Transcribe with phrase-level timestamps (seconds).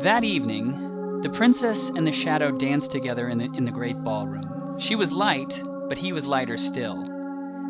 [0.00, 4.78] That evening, the princess and the shadow danced together in the, in the great ballroom.
[4.78, 7.02] She was light, but he was lighter still.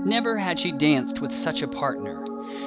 [0.05, 2.25] Never had she danced with such a partner.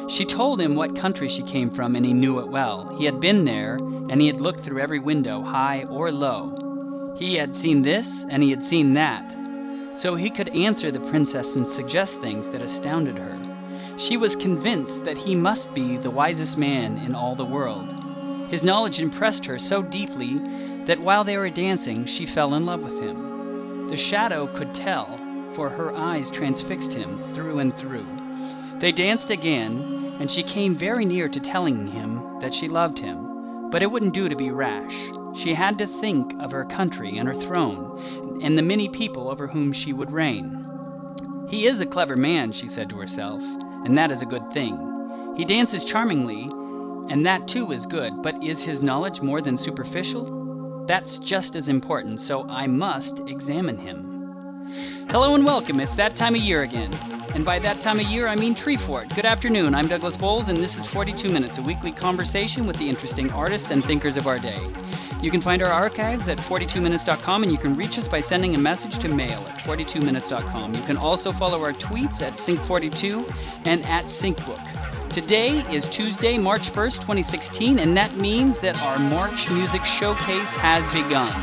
[0.07, 2.95] She told him what country she came from, and he knew it well.
[2.97, 7.13] He had been there, and he had looked through every window, high or low.
[7.17, 9.35] He had seen this, and he had seen that.
[9.93, 13.37] So he could answer the princess and suggest things that astounded her.
[13.97, 17.98] She was convinced that he must be the wisest man in all the world.
[18.49, 20.39] His knowledge impressed her so deeply
[20.85, 23.87] that while they were dancing, she fell in love with him.
[23.89, 25.19] The shadow could tell,
[25.53, 28.07] for her eyes transfixed him through and through.
[28.79, 33.69] They danced again, and she came very near to telling him that she loved him.
[33.69, 34.95] But it wouldn't do to be rash.
[35.35, 39.45] She had to think of her country and her throne, and the many people over
[39.45, 40.65] whom she would reign.
[41.49, 43.43] He is a clever man, she said to herself,
[43.85, 45.33] and that is a good thing.
[45.37, 46.49] He dances charmingly,
[47.09, 50.85] and that too is good, but is his knowledge more than superficial?
[50.87, 54.05] That's just as important, so I must examine him.
[55.09, 55.79] Hello and welcome.
[55.79, 56.93] It's that time of year again.
[57.33, 59.15] And by that time of year, I mean Treefort.
[59.15, 59.73] Good afternoon.
[59.73, 63.71] I'm Douglas Bowles, and this is 42 Minutes, a weekly conversation with the interesting artists
[63.71, 64.61] and thinkers of our day.
[65.21, 68.59] You can find our archives at 42minutes.com, and you can reach us by sending a
[68.59, 70.73] message to mail at 42minutes.com.
[70.73, 74.78] You can also follow our tweets at Sync42 and at Syncbook.
[75.19, 80.87] Today is Tuesday, March 1st, 2016, and that means that our March Music Showcase has
[80.93, 81.33] begun.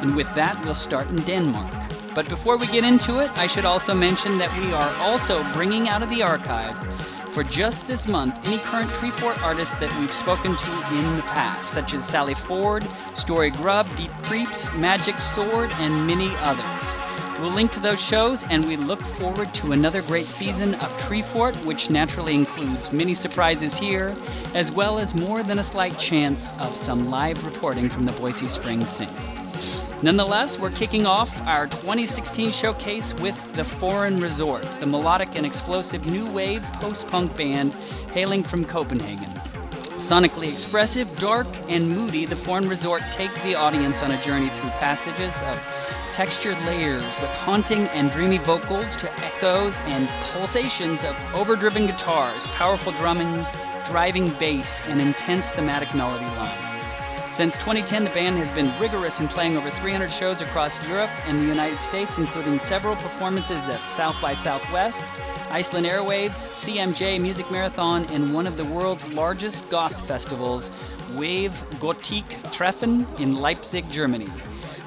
[0.00, 1.74] And with that, we'll start in Denmark.
[2.14, 5.88] But before we get into it, I should also mention that we are also bringing
[5.88, 6.86] out of the archives
[7.34, 11.72] for just this month any current Treefort artists that we've spoken to in the past,
[11.72, 17.05] such as Sally Ford, Story Grub, Deep Creeps, Magic Sword, and many others.
[17.38, 21.54] We'll link to those shows, and we look forward to another great season of Treefort,
[21.66, 24.16] which naturally includes many surprises here,
[24.54, 28.48] as well as more than a slight chance of some live reporting from the Boise
[28.48, 29.10] Springs Sync.
[30.00, 36.06] Nonetheless, we're kicking off our 2016 showcase with The Foreign Resort, the melodic and explosive
[36.06, 37.74] new wave post punk band
[38.14, 39.30] hailing from Copenhagen.
[40.00, 44.70] Sonically expressive, dark, and moody, The Foreign Resort take the audience on a journey through
[44.70, 45.75] passages of
[46.16, 52.90] textured layers with haunting and dreamy vocals to echoes and pulsations of overdriven guitars, powerful
[52.92, 53.44] drumming,
[53.84, 57.36] driving bass, and intense thematic melody lines.
[57.36, 61.36] Since 2010, the band has been rigorous in playing over 300 shows across Europe and
[61.36, 65.04] the United States, including several performances at South by Southwest,
[65.50, 70.70] Iceland Airwaves, CMJ Music Marathon, and one of the world's largest goth festivals,
[71.14, 74.30] Wave Gotik Treffen in Leipzig, Germany.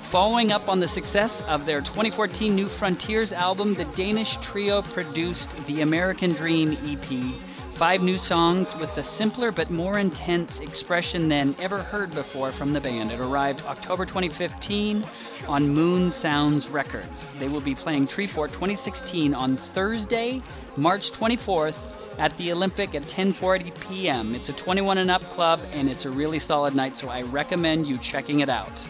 [0.10, 5.56] Following up on the success of their 2014 New Frontiers album, the Danish trio produced
[5.68, 7.36] the American Dream EP,
[7.76, 12.74] five new songs with a simpler but more intense expression than ever heard before from
[12.74, 13.12] the band.
[13.12, 15.04] It arrived October 2015
[15.48, 17.32] on Moon Sounds Records.
[17.38, 20.42] They will be playing Treefort 2016 on Thursday,
[20.76, 21.76] March 24th
[22.18, 24.34] at the Olympic at 10:40 p.m.
[24.34, 27.86] It's a 21 and up club and it's a really solid night, so I recommend
[27.86, 28.88] you checking it out.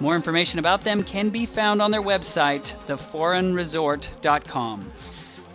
[0.00, 4.92] More information about them can be found on their website, theforeignresort.com.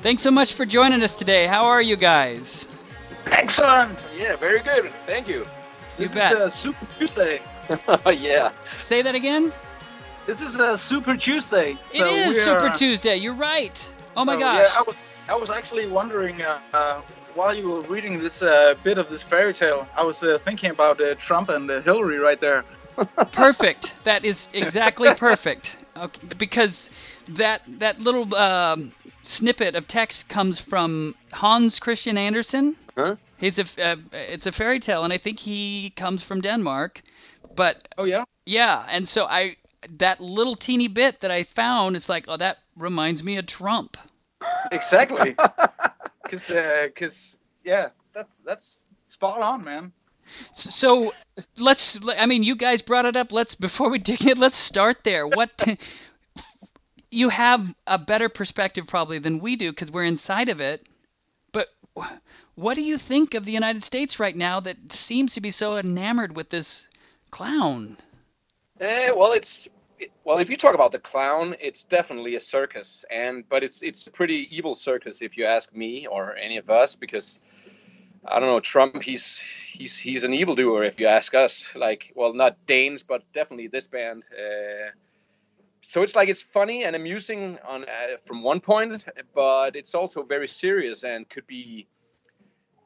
[0.01, 1.47] Thanks so much for joining us today.
[1.47, 2.67] How are you guys?
[3.25, 3.97] Excellent.
[4.15, 4.91] Yeah, very good.
[5.07, 5.39] Thank you.
[5.97, 6.33] You This bet.
[6.33, 7.41] is a Super Tuesday.
[8.21, 8.51] yeah.
[8.69, 9.51] Say that again?
[10.27, 11.71] This is a Super Tuesday.
[11.91, 13.15] It So is Super are- Tuesday.
[13.15, 13.93] You're right.
[14.15, 14.67] Oh my so, gosh.
[14.71, 14.95] Yeah, I was,
[15.29, 17.01] I was actually wondering uh, uh,
[17.33, 20.69] while you were reading this uh, bit of this fairy tale, I was uh, thinking
[20.69, 22.63] about uh, Trump and uh, Hillary right there.
[23.31, 23.93] Perfect.
[24.03, 25.77] That is exactly perfect.
[25.97, 26.89] Okay, because
[27.29, 32.75] that that little um, snippet of text comes from Hans Christian Andersen.
[32.97, 33.15] Huh?
[33.37, 37.01] He's a uh, it's a fairy tale, and I think he comes from Denmark.
[37.55, 38.23] But Oh yeah.
[38.45, 39.57] yeah, and so I
[39.97, 43.97] that little teeny bit that I found, it's like, oh, that reminds me of Trump.
[44.71, 45.35] Exactly.
[46.25, 49.91] Because, because, yeah, that's that's spot on, man.
[50.51, 51.13] So
[51.57, 51.99] let's.
[52.17, 53.31] I mean, you guys brought it up.
[53.31, 54.37] Let's before we dig in.
[54.37, 55.27] Let's start there.
[55.27, 55.77] What
[57.11, 60.85] you have a better perspective probably than we do because we're inside of it.
[61.51, 61.69] But
[62.55, 65.77] what do you think of the United States right now that seems to be so
[65.77, 66.87] enamored with this
[67.31, 67.97] clown?
[68.79, 69.67] Eh, well, it's
[70.25, 70.39] well.
[70.39, 74.11] If you talk about the clown, it's definitely a circus, and but it's it's a
[74.11, 77.39] pretty evil circus if you ask me or any of us, because
[78.27, 79.01] I don't know Trump.
[79.01, 79.39] He's
[79.71, 81.65] he's he's an evildoer if you ask us.
[81.75, 84.23] Like, well, not Danes, but definitely this band.
[84.31, 84.91] Uh,
[85.81, 89.05] so it's like it's funny and amusing on uh, from one point,
[89.35, 91.87] but it's also very serious and could be,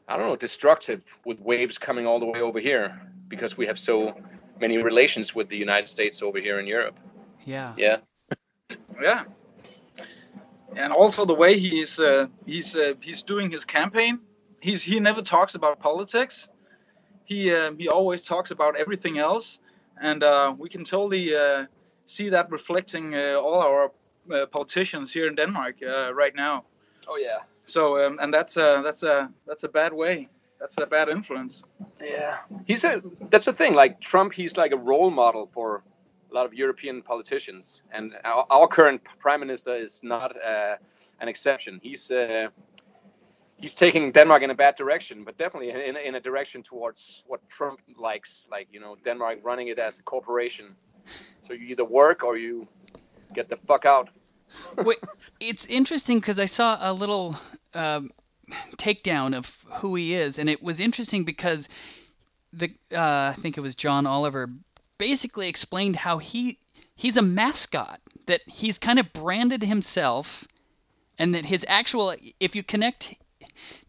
[0.10, 3.80] I don't know, destructive with waves coming all the way over here because we have
[3.80, 4.14] so
[4.60, 7.00] many relations with the United States over here in Europe.
[7.46, 7.74] Yeah.
[7.78, 7.98] Yeah.
[9.02, 9.24] Yeah.
[10.76, 14.20] And also the way he's uh, he's uh, he's doing his campaign.
[14.62, 16.50] He's he never talks about politics.
[17.26, 19.60] He uh, he always talks about everything else,
[20.02, 21.66] and uh, we can totally uh,
[22.06, 23.92] see that reflecting uh, all our
[24.32, 26.64] uh, politicians here in Denmark uh, right now.
[27.08, 27.40] Oh yeah.
[27.66, 30.28] So um, and that's a that's a that's a bad way.
[30.60, 31.64] That's a bad influence.
[32.02, 32.38] Yeah.
[32.66, 33.76] He's a that's the thing.
[33.76, 35.84] Like Trump, he's like a role model for
[36.32, 40.76] a lot of European politicians, and our, our current prime minister is not uh,
[41.20, 41.80] an exception.
[41.82, 42.48] He's uh,
[43.62, 47.48] he's taking Denmark in a bad direction, but definitely in, in a direction towards what
[47.50, 50.76] Trump likes, like you know Denmark running it as a corporation.
[51.42, 52.68] So you either work or you
[53.34, 54.10] get the fuck out.
[54.78, 54.98] Wait,
[55.40, 57.36] it's interesting because I saw a little
[57.74, 58.12] um,
[58.78, 59.46] takedown of
[59.80, 61.70] who he is, and it was interesting because
[62.54, 64.50] the uh, I think it was John Oliver
[64.98, 66.58] basically explained how he
[66.96, 70.46] he's a mascot that he's kind of branded himself,
[71.18, 73.16] and that his actual if you connect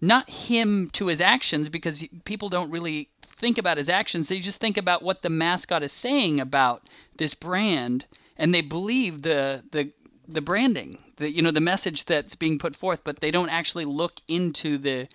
[0.01, 4.59] not him to his actions because people don't really think about his actions they just
[4.59, 6.83] think about what the mascot is saying about
[7.17, 8.05] this brand
[8.37, 9.91] and they believe the the
[10.33, 13.85] the branding, the you know the message that's being put forth, but they don't actually
[13.85, 15.09] look into the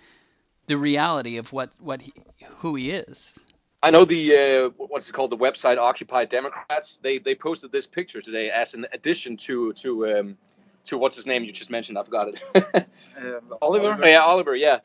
[0.66, 2.12] the reality of what what he,
[2.58, 3.32] who he is.
[3.82, 6.98] I know the uh, what's it called the website Occupy Democrats.
[6.98, 10.38] They they posted this picture today as an addition to to um,
[10.86, 11.98] to what's his name you just mentioned.
[11.98, 12.86] I forgot it.
[13.16, 14.06] Uh, Oliver.
[14.06, 14.54] yeah, Oliver.
[14.54, 14.80] Yeah,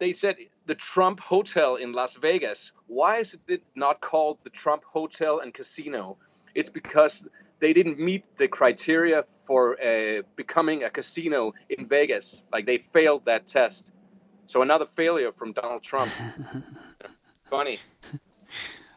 [0.00, 2.72] they said the Trump Hotel in Las Vegas.
[2.88, 6.16] Why is it not called the Trump Hotel and Casino?
[6.52, 7.28] It's because
[7.60, 12.42] they didn't meet the criteria for uh, becoming a casino in Vegas.
[12.52, 13.92] Like they failed that test.
[14.46, 16.10] So another failure from Donald Trump.
[17.50, 17.78] Funny.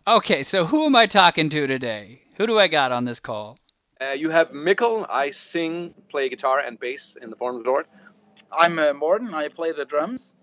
[0.08, 2.22] Okay, so who am I talking to today?
[2.38, 3.58] Who do I got on this call?
[4.02, 5.06] Uh, you have Mikkel.
[5.10, 7.88] I sing, play guitar and bass in the Foreign Resort.
[8.52, 9.34] I'm uh, Morten.
[9.34, 10.36] I play the drums.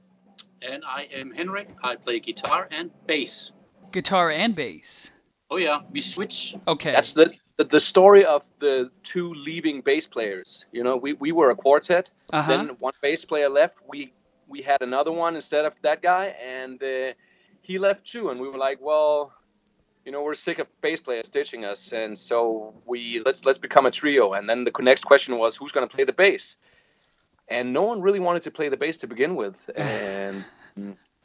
[0.62, 1.68] And I am Henrik.
[1.82, 3.52] I play guitar and bass.
[3.92, 5.10] Guitar and bass.
[5.50, 6.54] Oh yeah, we switch.
[6.68, 6.92] Okay.
[6.92, 10.64] That's the the story of the two leaving bass players.
[10.72, 12.10] You know, we, we were a quartet.
[12.32, 12.50] uh-huh.
[12.50, 13.78] Then one bass player left.
[13.88, 14.12] We
[14.48, 17.12] we had another one instead of that guy, and uh,
[17.62, 18.30] he left too.
[18.30, 19.32] And we were like, well,
[20.04, 23.86] you know, we're sick of bass players ditching us, and so we let's let's become
[23.86, 24.32] a trio.
[24.32, 26.56] And then the next question was, who's going to play the bass?
[27.48, 30.44] And no one really wanted to play the bass to begin with, and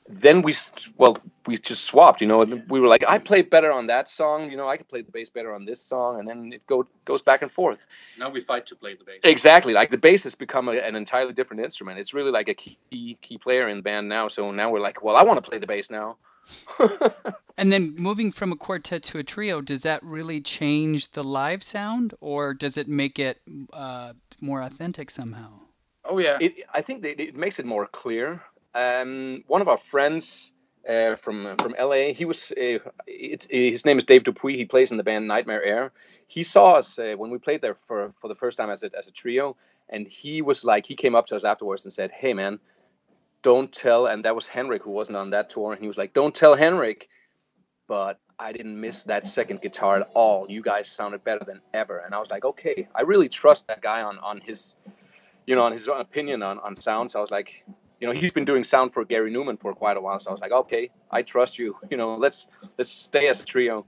[0.08, 0.54] then we
[0.98, 1.18] well
[1.48, 4.58] we just swapped you know we were like i play better on that song you
[4.58, 7.24] know i can play the bass better on this song and then it go, goes
[7.24, 7.88] back and forth
[8.20, 9.22] Now we fight to play the bass.
[9.24, 12.54] exactly like the bass has become a, an entirely different instrument it's really like a
[12.54, 15.50] key key player in the band now so now we're like well i want to
[15.50, 16.18] play the bass now
[17.58, 21.64] and then moving from a quartet to a trio does that really change the live
[21.64, 23.42] sound or does it make it
[23.74, 25.50] uh, more authentic somehow
[26.04, 26.38] Oh yeah.
[26.40, 28.42] it, i think that it makes it more clear
[28.76, 30.52] um, one of our friends
[30.88, 32.14] uh, from from LA.
[32.14, 34.58] He was uh, it's, his name is Dave Dupuis.
[34.58, 35.92] He plays in the band Nightmare Air.
[36.28, 38.90] He saw us uh, when we played there for for the first time as a,
[38.98, 39.56] as a trio,
[39.90, 42.60] and he was like he came up to us afterwards and said, "Hey man,
[43.52, 46.14] don't tell." And that was Henrik who wasn't on that tour, and he was like,
[46.14, 47.08] "Don't tell Henrik."
[47.88, 50.48] But I didn't miss that second guitar at all.
[50.50, 53.82] You guys sounded better than ever, and I was like, okay, I really trust that
[53.82, 54.78] guy on on his,
[55.48, 57.12] you know, on his opinion on on sound.
[57.12, 57.64] So I was like,
[58.00, 60.20] you know, he's been doing sound for Gary Numan for quite a while.
[60.20, 61.70] So I was like, okay, I trust you.
[61.92, 62.48] You know, let's
[62.78, 63.86] let's stay as a trio.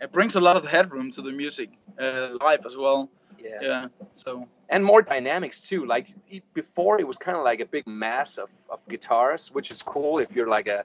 [0.00, 3.08] It brings a lot of headroom to the music uh, live as well.
[3.38, 3.58] Yeah.
[3.62, 3.86] Yeah.
[4.14, 5.86] So And more dynamics too.
[5.86, 9.70] Like e- before, it was kind of like a big mass of, of guitars, which
[9.70, 10.84] is cool if you're like a,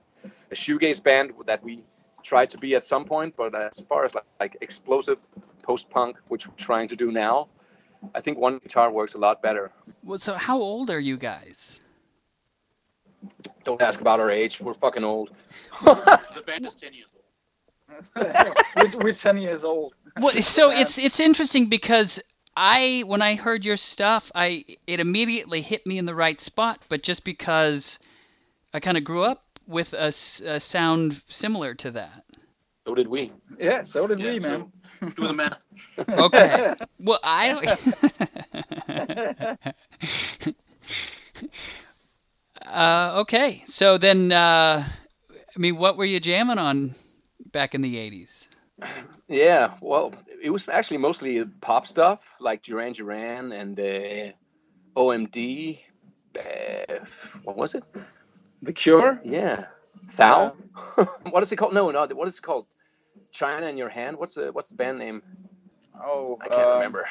[0.52, 1.84] a shoegaze band that we
[2.24, 3.36] tried to be at some point.
[3.36, 5.20] But as far as like, like explosive
[5.64, 7.50] post punk, which we're trying to do now,
[8.16, 9.72] I think one guitar works a lot better.
[10.04, 11.80] well so how old are you guys
[13.64, 14.60] Don't ask about our age.
[14.60, 15.30] We're fucking old.
[15.84, 17.24] The band is 10 years old.
[18.96, 19.94] we're, we're 10 years old.
[20.20, 22.20] well so it's it's interesting because
[22.56, 26.82] i when i heard your stuff i it immediately hit me in the right spot
[26.90, 28.00] but just because
[28.74, 32.24] i kind of grew up with a sound similar to that
[32.86, 33.32] So did we.
[33.58, 34.72] Yeah, so did Yeah, we, so man.
[35.16, 35.64] Do the math.
[36.10, 37.66] okay well i don't
[42.68, 44.86] uh, okay so then uh,
[45.56, 46.94] i mean what were you jamming on
[47.52, 48.48] back in the 80s
[49.28, 54.32] Yeah, well, it was actually mostly pop stuff like Duran Duran and uh,
[54.96, 55.80] OMD.
[56.38, 57.06] Uh,
[57.44, 57.84] what was it?
[58.62, 59.22] The Cure?
[59.24, 59.66] Yeah,
[60.16, 60.56] Thou.
[61.30, 61.74] what is it called?
[61.74, 62.08] No, no.
[62.08, 62.68] What is it called?
[63.32, 64.18] China in Your Hand.
[64.18, 65.22] What's the what's the band name?
[66.00, 67.08] Oh, I can't uh, remember.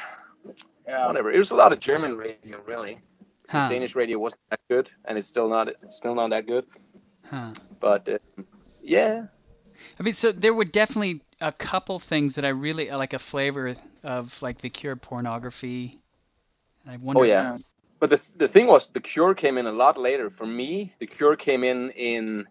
[0.87, 1.07] Yeah.
[1.07, 1.31] Whatever.
[1.31, 2.99] It was a lot of German radio, really.
[3.49, 3.67] Huh.
[3.67, 6.65] Danish radio wasn't that good, and it's still not it's still not that good.
[7.25, 7.51] Huh.
[7.79, 8.43] But uh,
[8.81, 9.25] yeah,
[9.99, 13.19] I mean, so there were definitely a couple things that I really uh, like a
[13.19, 15.99] flavor of, like the Cure pornography.
[16.87, 17.21] I wonder.
[17.21, 17.57] Oh, yeah.
[17.99, 20.29] But the the thing was, the Cure came in a lot later.
[20.29, 22.45] For me, the Cure came in in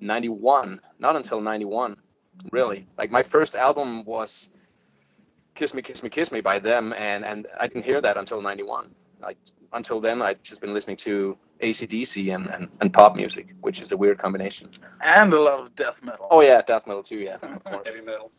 [0.00, 1.96] '91, not until '91,
[2.50, 2.86] really.
[2.96, 4.50] Like my first album was
[5.54, 8.42] "Kiss Me, Kiss Me, Kiss Me" by them, and and I didn't hear that until
[8.42, 8.92] '91.
[9.20, 9.36] Like
[9.72, 13.92] until then, I'd just been listening to ACDC and, and and pop music, which is
[13.92, 14.68] a weird combination.
[15.02, 16.28] And a lot of death metal.
[16.30, 17.18] Oh yeah, death metal too.
[17.18, 17.86] Yeah, of course.
[17.86, 18.30] Heavy metal.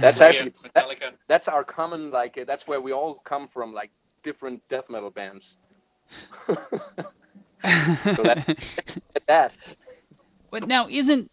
[0.00, 0.86] That's Yeah, actually that,
[1.28, 3.90] that's our common like uh, that's where we all come from, like
[4.22, 5.58] different death metal bands.
[8.12, 8.40] So that-
[9.26, 9.56] that.
[10.50, 11.30] But now, isn't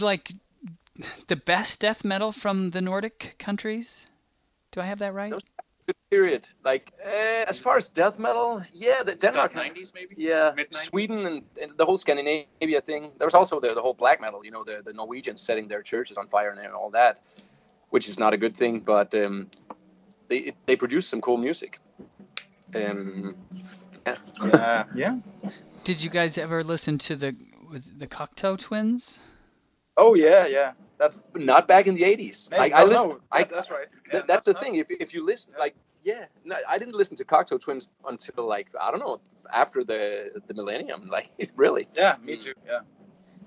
[0.00, 0.32] like
[1.28, 4.06] the best death metal from the Nordic countries?
[4.72, 5.42] Do I have that right?
[5.86, 6.46] Those- good period.
[6.64, 10.14] Like uh, as far as death metal, yeah, the Denmark, Start 90s maybe?
[10.18, 10.88] yeah, Mid-nineties?
[10.88, 13.12] Sweden and, and the whole Scandinavia thing.
[13.18, 14.44] There was also the, the whole black metal.
[14.44, 17.20] You know, the the Norwegians setting their churches on fire and all that,
[17.90, 18.80] which is not a good thing.
[18.80, 19.48] But um,
[20.28, 21.78] they they produce some cool music.
[22.74, 23.34] Um,
[24.06, 24.16] yeah.
[24.44, 24.84] Yeah.
[24.94, 25.16] yeah.
[25.84, 27.34] Did you guys ever listen to the
[27.70, 29.18] was the Cocteau Twins?
[29.96, 30.72] Oh yeah, yeah.
[30.98, 32.50] That's not back in the 80s.
[32.50, 33.86] maybe, Like, I oh, listen, no, I, that's right.
[34.10, 34.76] Th- Yeah, that's the not- thing.
[34.76, 35.60] If, if you listen, Yeah.
[35.60, 35.74] like,
[36.04, 39.20] yeah, no, I didn't listen to Cocteau Twins until like I don't know
[39.52, 41.08] after the the millennium.
[41.16, 41.86] Like, really.
[41.96, 42.54] Yeah, me too.
[42.66, 42.80] Yeah.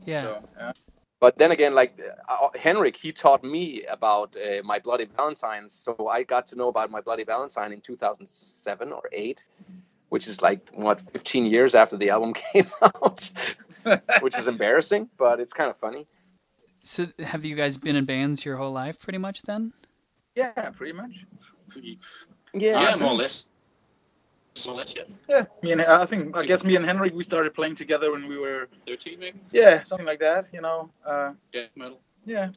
[0.05, 0.21] Yeah.
[0.23, 0.71] So, yeah.
[1.21, 6.07] But then again, like uh, Henrik, he taught me about uh, my Bloody Valentine, so
[6.07, 9.43] I got to know about my Bloody Valentine in 2007 or eight,
[10.09, 13.29] which is like what 15 years after the album came out,
[14.21, 16.07] which is embarrassing, but it's kind of funny.
[16.81, 19.73] So have you guys been in bands your whole life, pretty much then?
[20.35, 21.25] yeah, pretty much.
[21.75, 21.93] Yeah,
[22.53, 23.45] Yeah, so- more or less.
[24.65, 25.03] More or less, yeah.
[25.29, 28.27] Yeah, me and I think I guess me and Henrik we started playing together when
[28.27, 29.39] we were 13 maybe?
[29.51, 30.45] yeah something like that.
[30.51, 30.89] You know.
[31.05, 31.99] Uh, Death metal.
[32.25, 32.49] yeah.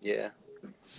[0.00, 0.30] Yeah.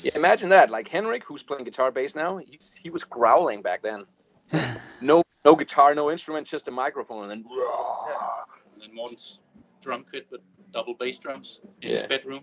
[0.02, 0.70] Yeah, imagine that.
[0.70, 4.06] Like Henrik, who's playing guitar bass now, he's, he was growling back then.
[5.02, 8.16] No no guitar, no instrument, just a microphone, and then Yeah.
[8.74, 9.40] And then Morten's
[9.82, 12.42] drum kit with double bass drums in his bedroom,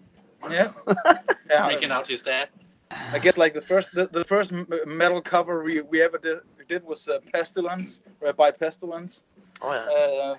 [0.51, 0.73] Yeah.
[1.51, 1.67] yeah.
[1.67, 2.49] making out his dad.
[2.91, 4.53] I guess like the first the, the first
[4.87, 8.03] metal cover we, we ever did, did was uh, Pestilence
[8.37, 9.25] by Pestilence.
[9.61, 9.79] oh yeah.
[9.81, 10.35] Uh,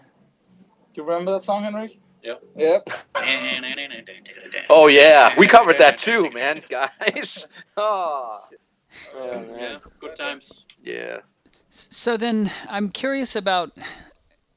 [0.94, 2.00] do you remember that song, Henrik?
[2.24, 2.36] Yeah.
[2.56, 2.90] Yep.
[4.70, 7.48] Oh yeah, we covered that too, man, guys.
[7.76, 8.42] Oh,
[9.16, 10.66] oh Yeah, good times.
[10.84, 11.18] Yeah.
[11.70, 13.72] So then, I'm curious about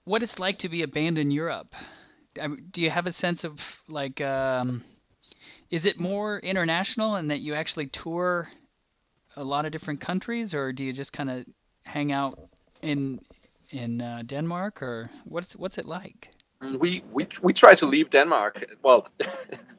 [0.04, 1.74] what it's like to be a band in Europe.
[2.38, 4.82] I m- Do you have a sense of like, um,
[5.70, 8.48] is it more international in that you actually tour
[9.36, 11.44] a lot of different countries, or do you just kind of
[11.84, 12.38] hang out
[12.82, 13.20] in
[13.70, 16.30] in uh, Denmark, or what's what's it like?
[16.60, 18.64] We we we try to leave Denmark.
[18.82, 19.08] Well,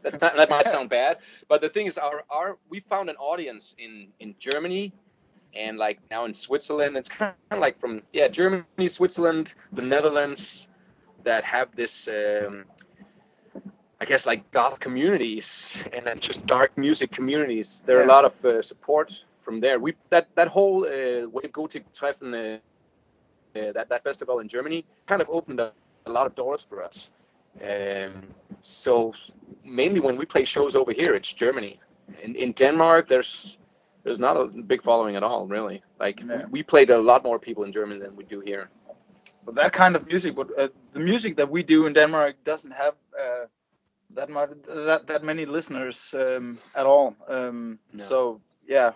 [0.02, 1.18] that's not, that might sound bad,
[1.48, 4.94] but the thing is, our our we found an audience in in Germany,
[5.54, 6.98] and like now in Switzerland.
[6.98, 10.68] It's kind of like from yeah Germany, Switzerland, the Netherlands,
[11.24, 12.08] that have this.
[12.08, 12.66] Um,
[14.02, 17.84] I guess like goth communities and then just dark music communities.
[17.86, 18.08] There are Yeah.
[18.08, 19.78] a lot of uh, support from there.
[19.80, 22.58] We that that whole uh, Wave Gothic Treffen, uh,
[23.60, 25.76] uh, that that festival in Germany, kind of opened up
[26.06, 27.12] a lot of doors for us.
[27.62, 28.14] Um,
[28.62, 29.14] so
[29.64, 31.80] mainly when we play shows over here, it's Germany.
[32.24, 33.60] In, in Denmark, there's
[34.04, 35.84] there's not a big following at all, really.
[36.00, 36.46] Like Yeah.
[36.50, 38.70] we played a lot more people in Germany than we do here.
[39.46, 42.72] But that kind of music, but uh, the music that we do in Denmark doesn't
[42.74, 43.46] have uh,
[44.16, 44.50] that much
[44.86, 47.16] that that many listeners um, at all.
[47.28, 48.04] Um, No.
[48.04, 48.92] So yeah,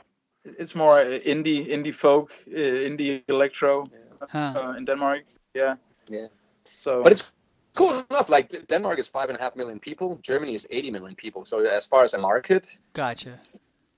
[0.59, 2.59] it's more uh, indie indie folk, uh,
[2.89, 3.89] indie electro
[4.29, 4.53] Huh.
[4.57, 5.23] uh, in Denmark.
[5.55, 5.75] Yeah.
[6.09, 6.27] Yeah.
[6.75, 7.03] So.
[7.03, 7.31] But it's
[7.75, 8.29] cool enough.
[8.29, 10.17] Like Denmark is five and a half million people.
[10.21, 11.45] Germany is 80 million people.
[11.45, 13.39] So as far as a market, Gotcha.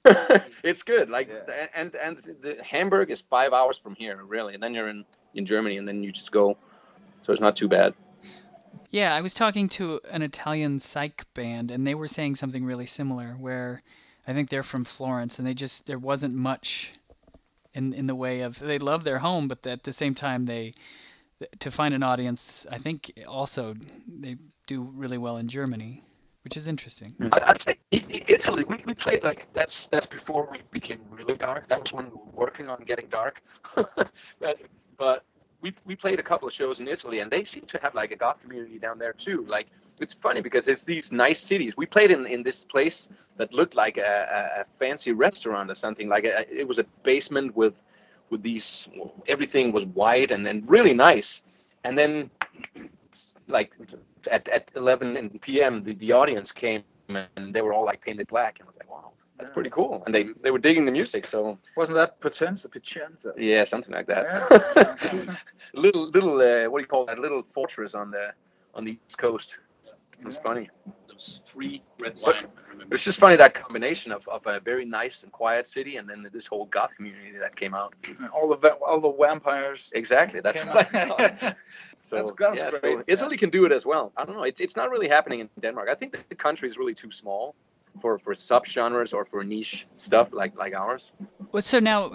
[0.63, 1.09] it's good.
[1.09, 1.67] Like Yeah.
[1.75, 4.53] and and the Hamburg is five hours from here, really.
[4.53, 6.57] And then you're in in Germany, and then you just go.
[7.21, 7.93] So it's not too bad.
[8.91, 12.85] Yeah, I was talking to an Italian psych band, and they were saying something really
[12.85, 13.35] similar.
[13.39, 13.81] Where
[14.27, 16.91] I think they're from Florence, and they just there wasn't much
[17.73, 20.73] in in the way of they love their home, but at the same time they
[21.59, 22.65] to find an audience.
[22.71, 23.75] I think also
[24.07, 26.03] they do really well in Germany,
[26.43, 27.13] which is interesting.
[27.19, 27.29] Mm.
[27.33, 28.63] I- I'd say I- I- Italy.
[28.63, 31.67] We, we played like that's that's before we became really dark.
[31.67, 33.41] That was when we were working on getting dark.
[34.39, 34.59] but
[34.97, 35.23] but
[35.61, 38.11] we we played a couple of shows in Italy, and they seem to have like
[38.11, 39.45] a goth community down there too.
[39.47, 39.67] Like
[39.99, 41.75] it's funny because it's these nice cities.
[41.75, 45.75] We played in in this place that looked like a, a, a fancy restaurant or
[45.75, 46.07] something.
[46.09, 47.83] Like a, it was a basement with
[48.29, 48.89] with these
[49.27, 51.43] everything was white and, and really nice.
[51.83, 52.29] And then
[53.47, 53.73] like
[54.29, 55.83] at, at 11 p.m.
[55.83, 58.91] The, the audience came and they were all like painted black, and I was like,
[58.91, 59.11] wow.
[59.37, 61.25] That's pretty cool, and they they were digging the music.
[61.25, 63.33] So Wasn't that Potenza, Picenza?
[63.37, 64.25] yeah, something like that.
[65.13, 65.35] Yeah.
[65.73, 67.19] little little uh, what do you call that?
[67.19, 68.33] Little fortress on the
[68.73, 69.57] on the east coast.
[70.19, 70.69] It was funny.
[70.85, 72.45] There was three red But- wine.
[72.45, 72.87] I.
[72.91, 76.27] It's just funny that combination of, of a very nice and quiet city and then
[76.31, 77.93] this whole goth community that came out.
[78.33, 79.89] all the va- all the vampires.
[79.93, 80.41] Exactly.
[80.41, 81.55] That's came what I thought.
[82.03, 82.99] So, That's- that's yeah, so great.
[83.07, 84.13] Italy can do it as well.
[84.15, 84.43] I don't know.
[84.43, 85.89] It's, it's not really happening in Denmark.
[85.91, 87.53] I think the country is really too small
[88.01, 91.11] for, for subgenres or for niche stuff like, like ours.
[91.51, 92.05] Well, so now,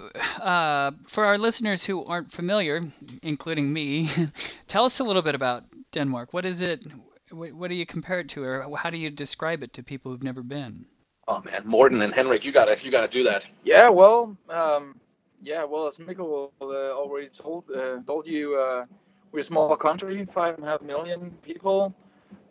[0.41, 2.81] uh, for our listeners who aren't familiar,
[3.21, 4.09] including me,
[4.67, 6.33] tell us a little bit about Denmark.
[6.33, 6.85] What is it?
[7.31, 10.11] What, what do you compare it to, or how do you describe it to people
[10.11, 10.85] who've never been?
[11.27, 13.47] Oh man, Morten and Henrik, you gotta you gotta do that.
[13.63, 14.99] Yeah, well, um,
[15.41, 18.85] yeah, well, as Mikkel uh, already told uh, told you, uh,
[19.31, 21.95] we're a small country, five and a half million people.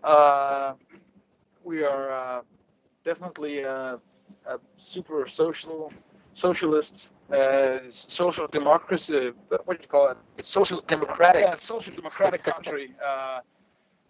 [0.02, 0.72] Uh,
[1.64, 2.42] we are uh,
[3.04, 3.96] definitely uh,
[4.46, 5.92] a super social
[6.32, 9.32] socialist, uh, social democracy.
[9.48, 10.16] What do you call it?
[10.38, 11.42] It's social democratic.
[11.42, 12.92] Yeah, social democratic country.
[13.04, 13.40] Uh,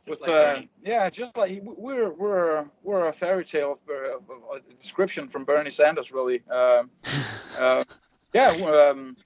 [0.07, 4.57] with like uh, yeah, just like we're we're we're a fairy tale of, of, of
[4.57, 6.43] a description from Bernie Sanders, really.
[6.51, 6.91] Um,
[7.59, 7.85] uh,
[8.33, 9.17] yeah, um,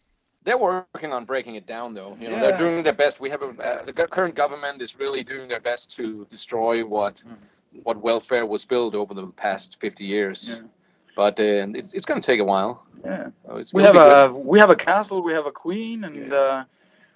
[0.44, 2.16] They're working on breaking it down, though.
[2.20, 2.40] You know, Yeah.
[2.42, 3.20] they're doing their best.
[3.20, 7.22] We have a, uh, the current government is really doing their best to destroy what
[7.82, 10.48] what welfare was built over the past 50 years.
[10.48, 10.66] Yeah.
[11.16, 12.84] But uh, it's, it's going to take a while.
[13.04, 13.28] yeah.
[13.46, 14.30] So We have be good.
[14.30, 16.64] a we have a castle, we have a queen, and uh,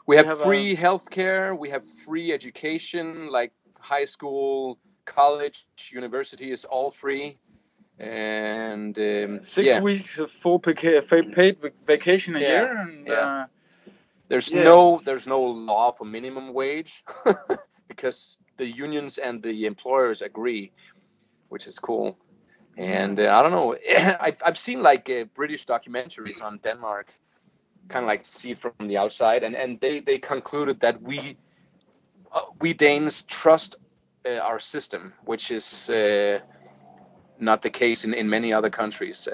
[0.07, 1.57] we have, have a- free healthcare.
[1.57, 7.38] We have free education, like high school, college, university is all free.
[7.99, 13.14] And um, six yeah, weeks of full paid vacation a Yeah, year, and yeah.
[13.14, 13.46] uh,
[14.29, 14.64] there's yeah.
[14.64, 17.05] no there's no law for minimum wage
[17.88, 20.70] because the unions and the employers agree,
[21.49, 22.16] which is cool.
[22.77, 23.77] And uh, I don't know,
[24.27, 27.07] I've I've seen like uh, British documentaries on Denmark,
[27.88, 31.37] kind of like see from the outside, and and they they concluded that we
[32.33, 33.77] uh, we Danes trust
[34.27, 36.38] uh, our system, which is uh,
[37.38, 39.29] not the case in, in many other countries.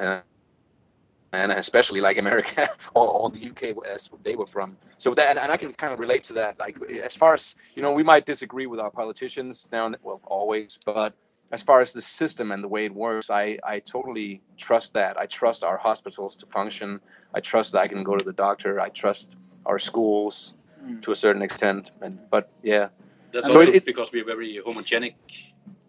[1.33, 4.77] Uh, and especially like America or, or the UK as they were from.
[4.99, 6.59] So that, and I can kind of relate to that.
[6.59, 10.21] Like as far as you know, we might disagree with our politicians now, and well,
[10.27, 11.15] always, but
[11.53, 15.17] as far as the system and the way it works, I I totally trust that.
[15.19, 17.01] I trust our hospitals to function.
[17.35, 18.81] I trust that I can go to the doctor.
[18.81, 19.37] I trust
[19.67, 21.03] our schools Mm.
[21.03, 21.91] to a certain extent.
[22.03, 22.89] And but yeah,
[23.33, 25.15] That's So also it- because we're very homogenic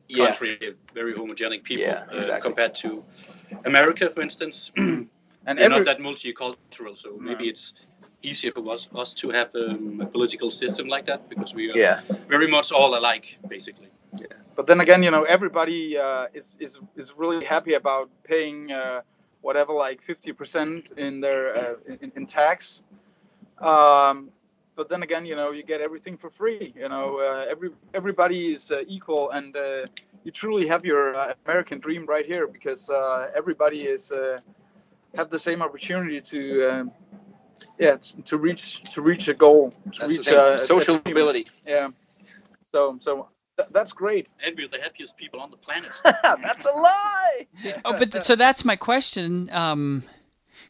[0.10, 0.58] yeah, country,
[0.93, 3.04] very homogenic people Yeah, uh, compared to
[3.65, 4.71] America, for instance.
[5.47, 7.49] and every not that multicultural, so maybe No.
[7.51, 7.73] it's
[8.21, 11.77] easier for us, us to have um, a political system like that because we are
[11.77, 13.89] yeah, very much all alike, basically.
[14.55, 19.01] But then again, you know, everybody uh, is is is really happy about paying uh,
[19.41, 22.83] whatever, like fifty percent in their uh, in, in tax.
[23.60, 24.29] Um,
[24.75, 26.73] but then again, you know, you get everything for free.
[26.75, 29.86] You know, uh, every everybody is uh, equal, and uh,
[30.23, 34.38] you truly have your uh, American dream right here because uh, everybody is uh,
[35.17, 36.69] have the same opportunity to.
[36.71, 36.91] Um,
[37.80, 41.13] yeah, to reach to reach a goal, to that's reach uh, a- a social dream.
[41.15, 41.47] mobility.
[41.65, 41.89] Yeah.
[42.71, 44.27] So so th- that's great.
[44.43, 45.91] And we're the happiest people on the planet.
[46.03, 47.47] that's a lie.
[47.86, 49.49] Oh, but th- so that's my question.
[49.51, 50.03] Um,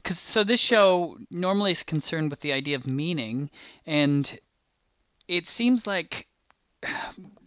[0.04, 3.50] because so this show normally is concerned with the idea of meaning,
[3.86, 4.38] and
[5.28, 6.28] it seems like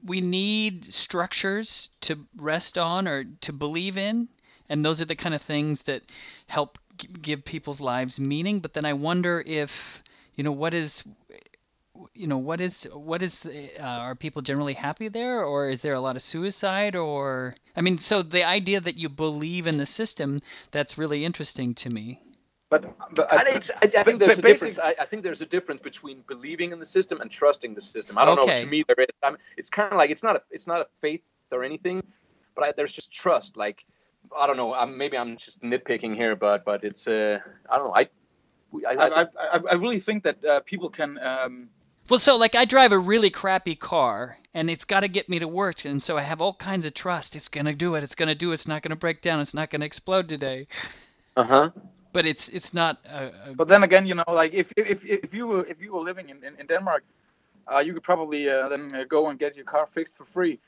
[0.04, 4.28] we need structures to rest on or to believe in,
[4.68, 6.02] and those are the kind of things that
[6.46, 8.60] help g- give people's lives meaning.
[8.60, 10.02] But then I wonder if
[10.34, 11.04] you know what is
[12.14, 15.94] you know what is what is uh, are people generally happy there or is there
[15.94, 19.84] a lot of suicide or i mean so the idea that you believe in the
[19.84, 22.18] system that's really interesting to me
[22.70, 22.82] But,
[23.14, 24.78] but And it's, I, I think Ba- there's a difference.
[24.78, 28.16] I, I think there's a difference between believing in the system and trusting the system.
[28.16, 28.46] I don't know.
[28.46, 29.08] To me, there is.
[29.22, 32.02] I mean, it's kind of like it's not a it's not a faith or anything,
[32.54, 33.56] but I, there's just trust.
[33.56, 33.84] Like
[34.36, 34.74] I don't know.
[34.74, 37.38] I'm, maybe I'm just nitpicking here, but but it's uh
[37.70, 37.94] I don't know.
[37.94, 38.08] I
[38.88, 41.18] I, I, I, I, I really think that uh, people can.
[41.18, 41.70] Um,
[42.08, 45.38] well so like i drive a really crappy car and it's got to get me
[45.38, 48.02] to work and so i have all kinds of trust it's going to do it
[48.02, 49.86] it's going to do it it's not going to break down it's not going to
[49.86, 50.66] explode today
[51.36, 51.70] uh huh.
[52.12, 55.34] but it's it's not a, a But then again, you know, like if if if
[55.34, 57.04] you were if you were living in in, in Denmark,
[57.72, 60.58] uh, you could probably uh, then uh, go and get your car fixed for free.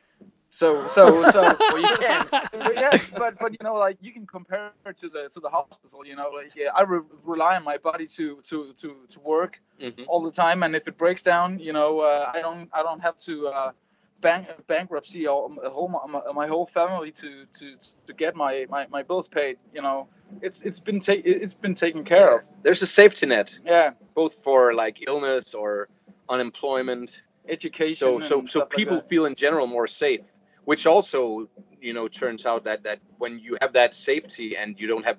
[0.52, 2.30] So so so Well, you can't.
[2.52, 5.48] but yeah, but but you know, like you can compare it to the to the
[5.48, 6.06] hospital.
[6.06, 9.60] You know, like yeah, I re- rely on my body to to to to work
[9.80, 10.04] Mhm.
[10.06, 13.00] all the time, and if it breaks down, you know, uh, I don't I don't
[13.02, 13.48] have to.
[13.48, 13.72] Uh,
[14.20, 18.86] Bank, bankruptcy all my whole my, my whole family to, to to get my, my,
[18.88, 20.06] my bills paid you know
[20.40, 24.34] it's it's been ta- it's been taken care of There's a safety net, yeah both
[24.34, 25.88] for like illness or
[26.28, 27.22] unemployment.
[27.48, 30.26] education So so so stuff like people feel in general more safe,
[30.64, 31.48] which also
[31.80, 35.18] you know turns out that that when you have that safety and you don't have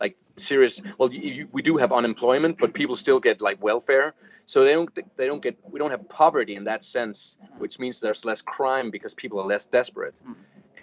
[0.00, 4.14] like serious well you, you, we do have unemployment but people still get like welfare.
[4.46, 8.00] So they don't they don't get we don't have poverty in that sense which means
[8.00, 10.14] there's less crime because people are less desperate.
[10.26, 10.34] Mm.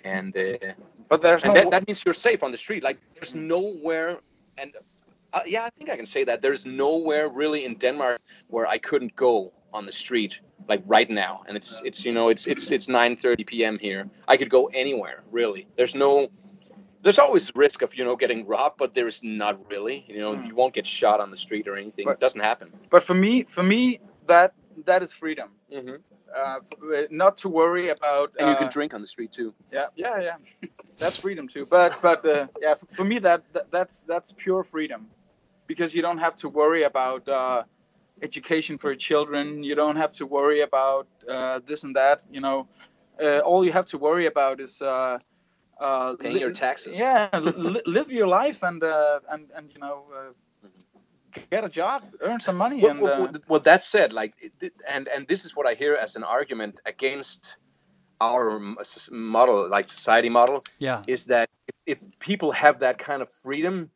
[0.04, 0.74] and uh,
[1.10, 2.84] but there's and no that, that means you're safe on the street.
[2.84, 4.20] Like there's nowhere
[4.58, 4.74] and
[5.34, 8.78] uh, yeah i think i can say that there's nowhere really in denmark where i
[8.78, 11.44] couldn't go on the street like right now.
[11.48, 13.78] And it's it's you know it's it's it's 9:30 p.m.
[13.80, 14.10] here.
[14.28, 15.68] I could go anywhere really.
[15.78, 16.30] There's no
[17.04, 20.06] there's always risk of you know getting robbed but there's not really.
[20.08, 20.48] You know Mm.
[20.48, 22.06] you won't get shot on the street or anything.
[22.06, 22.72] But- it doesn't happen.
[22.90, 24.54] but for me for me that
[24.86, 25.50] that is freedom.
[25.72, 25.96] Mm-hmm.
[26.36, 26.60] uh,
[27.12, 29.54] not to worry about and you can uh, drink on the street too.
[29.72, 30.38] Yeah yeah yeah.
[31.02, 31.66] That's freedom too.
[31.70, 35.02] But but uh, yeah f- for me that, that that's that's pure freedom.
[35.68, 37.64] Because you don't have to worry about uh,
[38.22, 39.64] education for your children.
[39.64, 42.68] You don't have to worry about uh, this and that you know.
[43.22, 45.20] Uh, all you have to worry about is uh,
[45.80, 47.00] uh, paying li- your taxes.
[47.00, 50.32] yeah li- live your life and uh, and and you know uh,
[51.50, 54.34] get a job earn some money well, and well, uh, well, well, that said like
[54.40, 57.58] it- it- and and this is what i hear as an argument against
[58.22, 58.60] our
[59.12, 61.02] model like society model yeah.
[61.08, 63.90] is that if, if people have that kind of freedom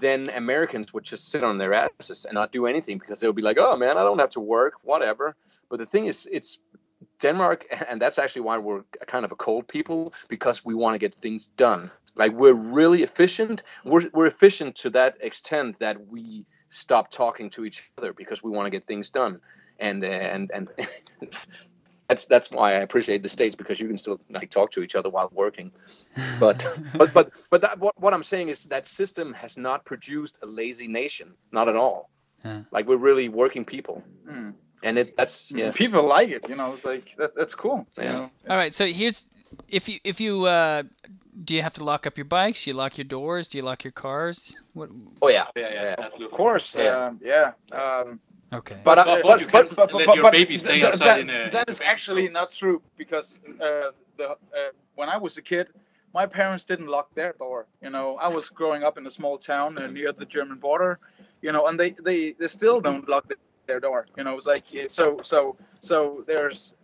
[0.00, 3.42] then americans would just sit on their asses and not do anything because they'll be
[3.42, 5.36] like oh man i don't have to work whatever.
[5.70, 6.60] But the thing is it's
[7.20, 10.98] denmark and that's actually why we're kind of a cold people because we want to
[10.98, 11.90] get things done.
[12.16, 13.62] Like we're really efficient.
[13.84, 18.50] We're, we're efficient to that extent that we stop talking to each other because we
[18.50, 19.40] want to get things done.
[19.78, 20.68] And and and
[22.08, 24.94] that's that's why I appreciate the states because you can still like talk to each
[24.94, 25.70] other while working.
[26.40, 30.38] But but but but that, what what I'm saying is that system has not produced
[30.42, 32.10] a lazy nation, not at all.
[32.44, 32.62] Yeah.
[32.70, 34.54] Like we're really working people, mm.
[34.82, 35.70] and it that's yeah.
[35.74, 38.30] people like it you know it's like that, that's cool you know?
[38.48, 39.26] all right so here's
[39.68, 40.84] if you if you uh
[41.44, 43.64] do you have to lock up your bikes do you lock your doors do you
[43.64, 44.88] lock your cars what
[45.20, 46.24] Oh yeah, Yeah, yeah, Yeah.
[46.24, 47.12] Of course, Yeah.
[47.20, 47.76] yeah, yeah.
[47.76, 48.20] Um,
[48.52, 51.06] okay but, uh, But- but, but but, but, can let your but baby stay outside
[51.06, 54.36] that, in a- that in is the actually baby not true because uh, the uh,
[54.94, 55.68] when I was a kid,
[56.14, 57.66] my parents didn't lock their door.
[57.82, 60.98] You know, I was growing up in a small town uh, near the German border.
[61.42, 63.30] You know, and they they, they still don't lock
[63.66, 64.06] their door.
[64.16, 66.74] You know, it's like so so so there's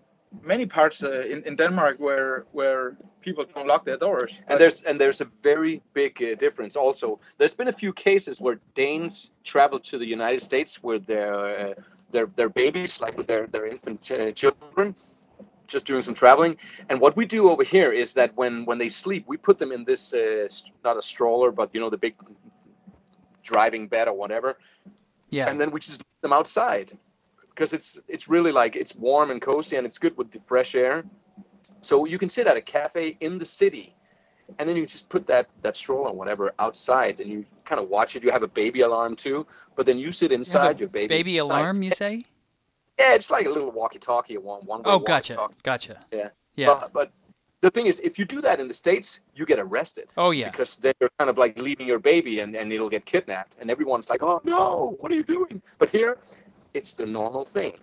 [0.43, 4.41] many parts uh, in in Denmark where where people don't lock their doors.
[4.49, 7.19] and there's and there's a very big uh, difference also.
[7.39, 11.75] There's been a few cases where Danes travel to the United States with their uh,
[12.13, 14.95] their their babies, like with their their infant uh, children,
[15.67, 16.57] just doing some traveling.
[16.89, 19.73] And what we do over here is that when when they sleep, we put them
[19.73, 22.15] in this uh, st- not a stroller, but you know the big
[23.43, 24.57] driving bed or whatever,
[25.31, 26.99] yeah and then we just leave them outside
[27.55, 30.75] because it's it's really like it's warm and cozy and it's good with the fresh
[30.75, 31.05] air.
[31.83, 33.95] So you can sit at a cafe in the city,
[34.59, 37.89] and then you just put that that stroller or whatever outside, and you kind of
[37.89, 38.23] watch it.
[38.23, 41.09] You have a baby alarm too, but then you sit inside your baby.
[41.09, 42.25] baby like- alarm you say
[42.99, 44.81] yeah, it's like a little walkie-talkie, one one.
[44.85, 46.29] oh gotcha gotcha Yeah.
[46.55, 47.13] yeah But, but
[47.61, 50.13] the thing is, if you do that in the states, you get arrested.
[50.17, 53.05] oh yeah Because then you're kind of like leaving your baby and, and it'll get
[53.05, 53.57] kidnapped.
[53.59, 55.61] And everyone's like, oh no, what are you doing?
[55.81, 56.19] But here,
[56.75, 57.79] it's the normal thing.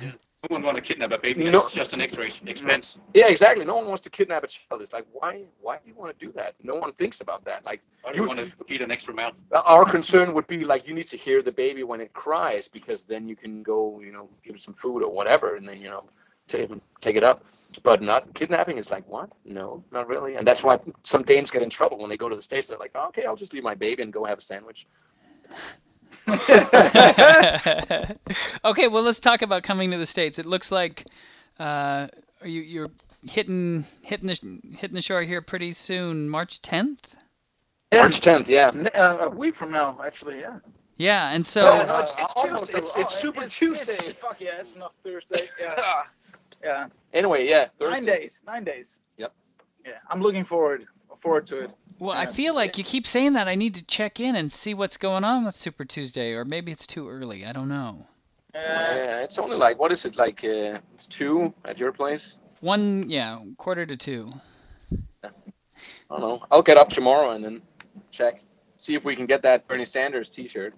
[0.00, 1.44] No one want to kidnap a baby.
[1.44, 1.60] No.
[1.60, 2.98] It's just an extra expense.
[3.14, 3.64] Yeah, exactly.
[3.64, 4.82] No one wants to kidnap a child.
[4.82, 6.54] It's like, why why do you want to do that?
[6.62, 7.64] No one thinks about that.
[7.64, 9.40] Like, Why do You- you want to feed an extra mouth?
[9.52, 12.66] Uh, our concern would be like, you need to hear the baby when it cries
[12.66, 15.80] because then you can go, you know, give it some food or whatever, and then,
[15.80, 16.04] you know,
[16.48, 16.68] take,
[17.00, 17.44] take it up.
[17.84, 19.30] But not kidnapping is like, what?
[19.44, 20.34] No, not really.
[20.34, 22.66] And that's why some Danes get in trouble when they go to the States.
[22.66, 24.88] They're like, oh, okay, I'll just leave my baby and go have a sandwich.
[28.64, 30.38] okay, well, let's talk about coming to the states.
[30.38, 31.06] It looks like
[31.58, 32.08] uh,
[32.40, 32.90] are you you're
[33.26, 36.98] hitting hitting the hitting the shore here pretty soon, March 10th.
[37.92, 38.68] March 10th, yeah.
[38.94, 40.58] Uh, a week from now, actually, yeah.
[40.96, 42.78] Yeah, and so No, no, it's- it's almost Tuesday.
[42.78, 43.92] It's- it's oh, Super it's- Tuesday.
[43.94, 45.48] it's- fuck yeah, it's not Thursday.
[45.60, 46.02] Yeah,
[46.62, 46.86] yeah.
[47.12, 47.68] Anyway, yeah.
[47.80, 48.42] Nine days.
[48.46, 49.00] Nine days.
[49.16, 49.32] Yep.
[49.84, 50.86] Yeah, I'm looking forward
[51.18, 51.70] forward to it.
[51.98, 53.48] Well, I feel like you keep saying that.
[53.48, 56.72] I need to check in and see what's going on with Super Tuesday, or maybe
[56.72, 57.44] it's too early.
[57.44, 58.06] I don't know.
[58.54, 60.44] Uh, it's only like what is it like?
[60.44, 62.38] Uh, it's two at your place.
[62.60, 64.30] One, yeah, quarter to two.
[65.24, 65.30] I
[66.10, 66.42] don't know.
[66.50, 67.62] I'll get up tomorrow and then
[68.10, 68.42] check,
[68.76, 70.74] see if we can get that Bernie Sanders T-shirt.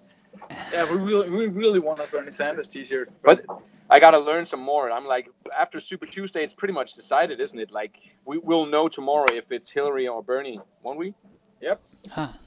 [0.71, 3.11] yeah, we really, we really want a Bernie Sanders T-shirt.
[3.21, 3.45] But
[3.89, 4.91] I gotta learn some more.
[4.91, 7.71] I'm like, after Super Tuesday, it's pretty much decided, isn't it?
[7.71, 11.13] Like, we will know tomorrow if it's Hillary or Bernie, won't we?
[11.61, 11.81] Yep.
[12.09, 12.27] Huh.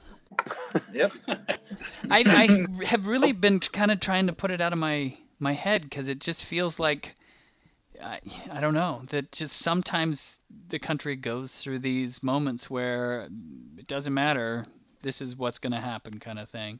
[0.93, 1.11] Yep.
[2.11, 2.23] I,
[2.81, 5.83] I have really been kind of trying to put it out of my my head
[5.83, 7.15] because it just feels like
[8.03, 8.19] I,
[8.51, 10.37] I don't know that just sometimes
[10.69, 13.27] the country goes through these moments where
[13.77, 14.65] it doesn't matter
[15.01, 16.79] this is what's going to happen kind of thing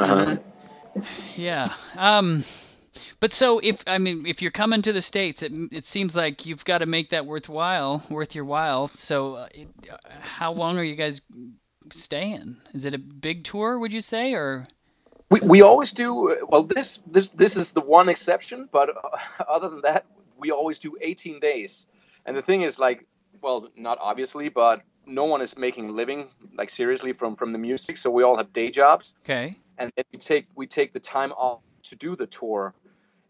[0.00, 0.36] Uh-huh.
[1.36, 2.44] yeah um
[3.20, 6.46] but so if i mean if you're coming to the states it, it seems like
[6.46, 10.78] you've got to make that worthwhile worth your while so uh, it, uh, how long
[10.78, 11.20] are you guys
[11.92, 14.66] staying is it a big tour would you say or
[15.30, 16.62] We, we always do uh, well.
[16.62, 20.04] This this this is the one exception, but uh, other than that,
[20.38, 21.88] we always do 18 days.
[22.26, 23.06] And the thing is, like,
[23.42, 27.58] well, not obviously, but no one is making a living like seriously from from the
[27.58, 29.14] music, so we all have day jobs.
[29.24, 32.74] okay and we take we take the time off to do the tour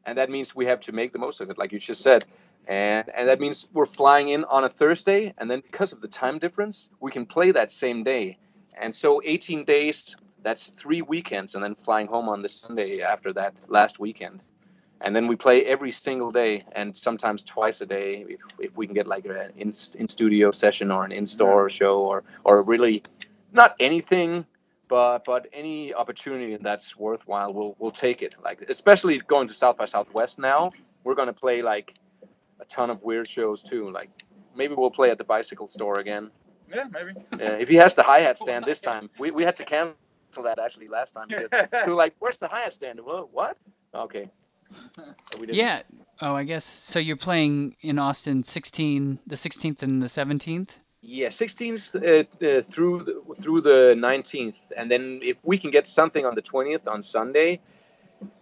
[0.07, 2.25] and that means we have to make the most of it like you just said.
[2.69, 6.09] And and that means we're flying in on a thursday and then because of the
[6.09, 8.39] time difference we can play that same day.
[8.81, 13.33] And so 18 days that's three weekends and then flying home on the sunday after
[13.35, 14.41] that last weekend.
[15.01, 18.87] And then we play every single day and sometimes twice a day if, if we
[18.87, 22.63] can get like an in, in studio session or an in store show or or
[22.63, 23.03] really
[23.53, 24.47] not anything
[24.89, 28.35] but but any opportunity that's worthwhile, we'll we'll take it.
[28.43, 30.73] Like especially going to South by Southwest now,
[31.05, 31.95] we're gonna play like
[32.61, 33.91] a ton of weird shows too.
[33.91, 34.11] Like
[34.57, 36.31] maybe we'll play at the bicycle store again.
[36.75, 37.13] Yeah, maybe.
[37.33, 39.95] Uh, if he has the hi hat stand this time, we, we had to cancel
[40.45, 41.49] that actually last time because
[41.87, 43.57] we were like, "Where's the hi hat stand?" Well, what?
[43.95, 44.29] Okay.
[44.97, 45.05] So
[45.39, 45.83] we didn't- Yeah.
[46.21, 46.99] Oh, I guess so.
[46.99, 50.71] You're playing in Austin, 16, the 16th and the 17th.
[51.09, 55.87] Yeah, 16th uh, uh, through the, through the 19th, and then if we can get
[55.87, 57.61] something on the 20th on Sunday,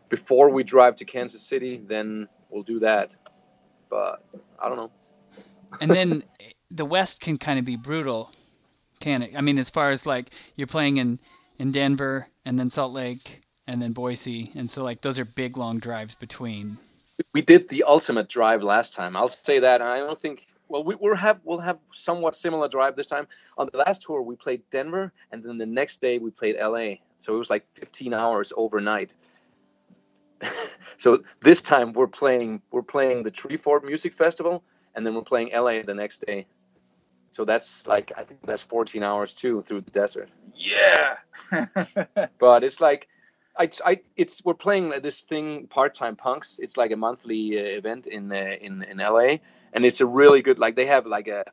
[0.09, 3.11] before we drive to Kansas City, then we'll do that.
[3.91, 4.25] But
[4.59, 4.91] I don't know.
[5.81, 6.23] And then
[6.71, 8.31] the West can kind of be brutal,
[9.01, 9.33] can it?
[9.37, 11.19] I mean, as far as like you're playing in
[11.59, 15.57] in Denver and then Salt Lake and then Boise, and so like those are big
[15.59, 16.79] long drives between.
[17.33, 19.17] We did the ultimate drive last time.
[19.17, 20.47] I'll say that, and I don't think.
[20.69, 23.27] Well, we, we'll have we'll have somewhat similar drive this time.
[23.59, 26.97] On the last tour, we played Denver, and then the next day we played LA.
[27.19, 29.15] So it was like 15 hours overnight.
[30.99, 35.51] so this time we're playing we're playing the Treefort Music Festival, and then we're playing
[35.53, 36.47] LA the next day.
[37.31, 40.29] So that's like I think that's 14 hours too through the desert.
[40.55, 41.17] yeah.
[42.39, 43.09] But it's like
[43.59, 46.59] I, I it's we're playing this thing part time punks.
[46.61, 49.39] It's like a monthly uh, event in uh, in in LA,
[49.75, 51.45] and it's a really good like they have like a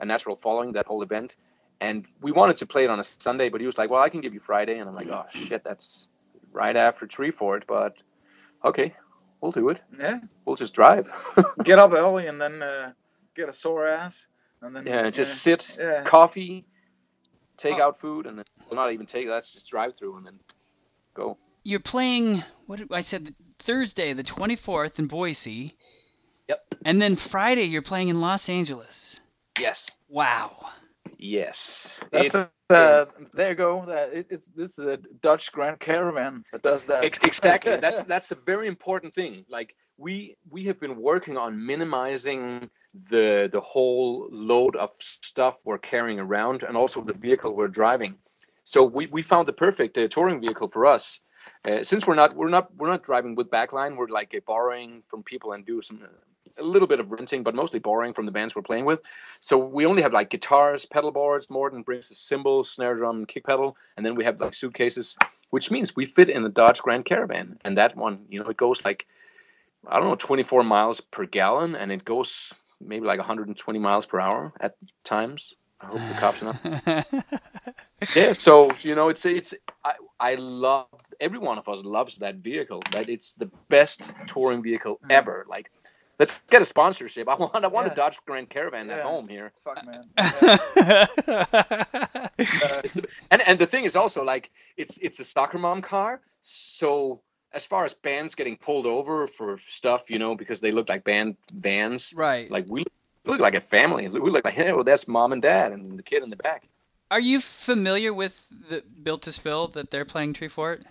[0.00, 1.36] a natural following that whole event.
[1.80, 4.08] And we wanted to play it on a Sunday, but he was like, "Well, I
[4.08, 6.08] can give you Friday," and I'm like, "Oh shit, that's
[6.52, 7.94] right after Treefort but
[8.64, 8.94] okay,
[9.40, 9.80] we'll do it.
[9.98, 10.20] yeah.
[10.44, 11.08] We'll just drive.
[11.64, 12.92] Get up early and then uh,
[13.34, 14.28] get a sore ass,
[14.60, 16.02] and then yeah, just sit, yeah.
[16.04, 16.64] coffee,
[17.56, 17.82] take Oh.
[17.88, 19.26] out food, and then well, not even take.
[19.26, 20.38] That's just drive through and then
[21.14, 21.36] go.
[21.64, 25.76] You're playing what did I said Thursday the 24th in Boise.
[26.84, 26.90] Yep.
[26.90, 29.20] And then Friday you're playing in Los Angeles.
[29.58, 30.70] Yes, Wow.
[31.18, 31.98] yes.
[32.10, 33.80] That's It- a, uh, there you go.
[33.80, 37.04] Uh, it, it's this is a Dodge Grand Caravan that does that.
[37.04, 41.64] Ex- exactly that's that's a very important thing like we we have been working on
[41.66, 42.70] minimizing
[43.10, 48.16] the the whole load of stuff we're carrying around and also the vehicle we're driving
[48.64, 51.20] so we, we found the perfect uh, touring vehicle for us
[51.66, 55.02] uh, since we're not we're not we're not driving with backline we're like uh, borrowing
[55.08, 56.00] from people and do some
[56.58, 59.00] a little bit of renting but mostly borrowing from the bands we're playing with
[59.40, 63.44] so we only have like guitars pedal boards Morten brings the cymbals snare drum kick
[63.44, 65.16] pedal and then we have like suitcases
[65.50, 67.58] which means we fit in a Dodge Grand Caravan.
[67.64, 69.06] And that one, you know, it goes like,
[69.86, 74.20] I don't know, 24 miles per gallon, and it goes maybe like 120 miles per
[74.20, 75.54] hour at times.
[75.80, 76.58] I hope the cops are not.
[78.14, 80.88] Yeah, so you know, it's it's I I love
[81.20, 82.88] every one of us loves that vehicle.
[82.92, 85.10] That it's the best touring vehicle Mm.
[85.10, 85.44] ever.
[85.48, 85.70] Like,
[86.22, 87.28] let's get a sponsorship.
[87.28, 87.92] I want I want Yeah.
[87.92, 89.52] a Dodge Grand Caravan at home here.
[89.64, 90.04] Fuck man.
[92.64, 92.82] Uh,
[93.30, 97.20] and and the thing is also like it's it's a soccer mom car so
[97.52, 101.04] as far as bands getting pulled over for stuff you know because they look like
[101.04, 102.50] band vans right.
[102.50, 102.84] like we
[103.24, 106.02] look like a family we look like hey well that's mom and dad and the
[106.02, 106.60] kid in the back
[107.10, 108.34] Are you familiar with
[108.70, 110.82] the Built to Spill that they're playing Treefort?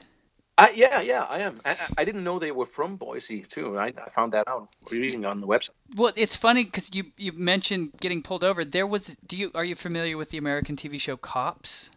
[0.58, 1.62] I, yeah, yeah, I am.
[1.66, 3.80] I, I- didn't know they were from Boise too.
[3.80, 5.72] I, I found that out reading on the website.
[5.96, 8.64] Well, it's funny because you you mentioned getting pulled over.
[8.66, 9.16] There was.
[9.26, 11.90] Do you are you familiar with the American TV show Cops?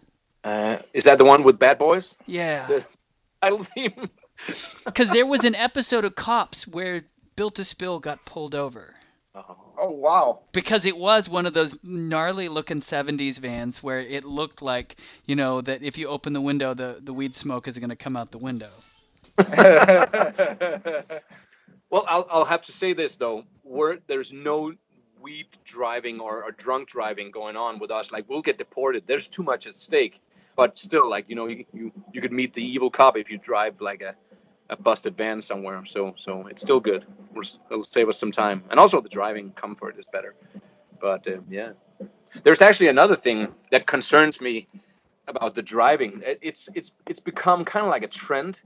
[0.44, 2.14] Uh, is that the one with Bad Boys?
[2.26, 2.66] Yeah.
[2.66, 2.84] The
[3.42, 4.10] title theme.
[4.84, 7.04] Because there was an episode of Cops where
[7.36, 8.94] Built to Spill got pulled over.
[9.34, 9.90] Oh.
[9.90, 10.40] Wow.
[10.52, 15.34] Because it was one of those gnarly looking 70s vans where it looked like, you
[15.36, 18.16] know, that if you open the window, the, the weed smoke is going to come
[18.16, 18.70] out the window.
[21.94, 24.72] Well, I'll, I'll have to say this though: we're, there's no
[25.20, 28.10] weed driving or, or drunk driving going on with us.
[28.10, 29.06] Like we'll get deported.
[29.06, 30.20] There's too much at stake.
[30.56, 33.38] But still, like you know, you, you, you could meet the evil cop if you
[33.38, 34.16] drive like a,
[34.74, 35.82] a busted van somewhere.
[35.86, 37.04] So so it's still good.
[37.70, 40.34] It'll save us some time, and also the driving comfort is better.
[41.00, 41.72] But uh, yeah,
[42.42, 44.66] there's actually another thing that concerns me
[45.26, 46.22] about the driving.
[46.42, 48.60] It's it's it's become kind of like a trend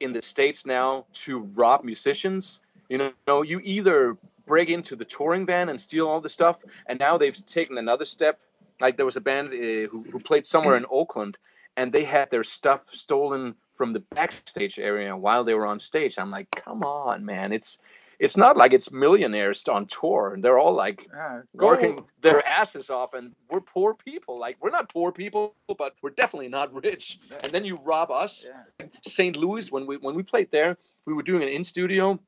[0.00, 2.60] in the states now to rob musicians.
[2.88, 6.98] You know, you either break into the touring van and steal all the stuff, and
[6.98, 8.38] now they've taken another step.
[8.80, 11.38] Like there was a band uh, who, who played somewhere in Oakland,
[11.76, 16.18] and they had their stuff stolen from the backstage area while they were on stage.
[16.18, 17.52] I'm like, come on, man!
[17.52, 17.78] It's
[18.20, 20.34] it's not like it's millionaires on tour.
[20.34, 24.38] and They're all like Yeah, working their asses off, and we're poor people.
[24.38, 27.18] Like we're not poor people, but we're definitely not rich.
[27.42, 28.46] And then you rob us.
[28.46, 28.86] Yeah.
[29.06, 29.36] St.
[29.36, 32.18] Louis when we when we played there, we were doing an in studio,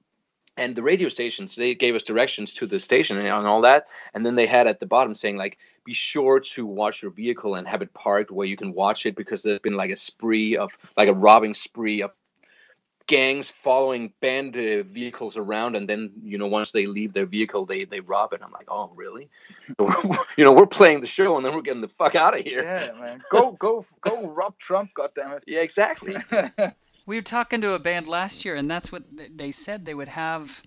[0.57, 4.25] and the radio stations they gave us directions to the station and all that, and
[4.25, 7.67] then they had at the bottom saying like, be sure to watch your vehicle and
[7.69, 10.73] have it parked where you can watch it because there's been like a spree of
[10.97, 12.13] like a robbing spree of
[13.07, 15.77] gangs following band uh, vehicles around.
[15.77, 18.41] And then you know once they leave their vehicle they they rob it.
[18.43, 19.29] I'm like oh really?
[20.37, 22.65] You know we're playing the show and then we're getting the fuck out of here.
[22.65, 23.23] Yeah, man.
[23.31, 25.43] Go go go rob Trump, goddammit.
[25.47, 26.17] yeah exactly
[27.07, 29.05] We were talking to a band last year, and that's what
[29.37, 30.63] they said they would have.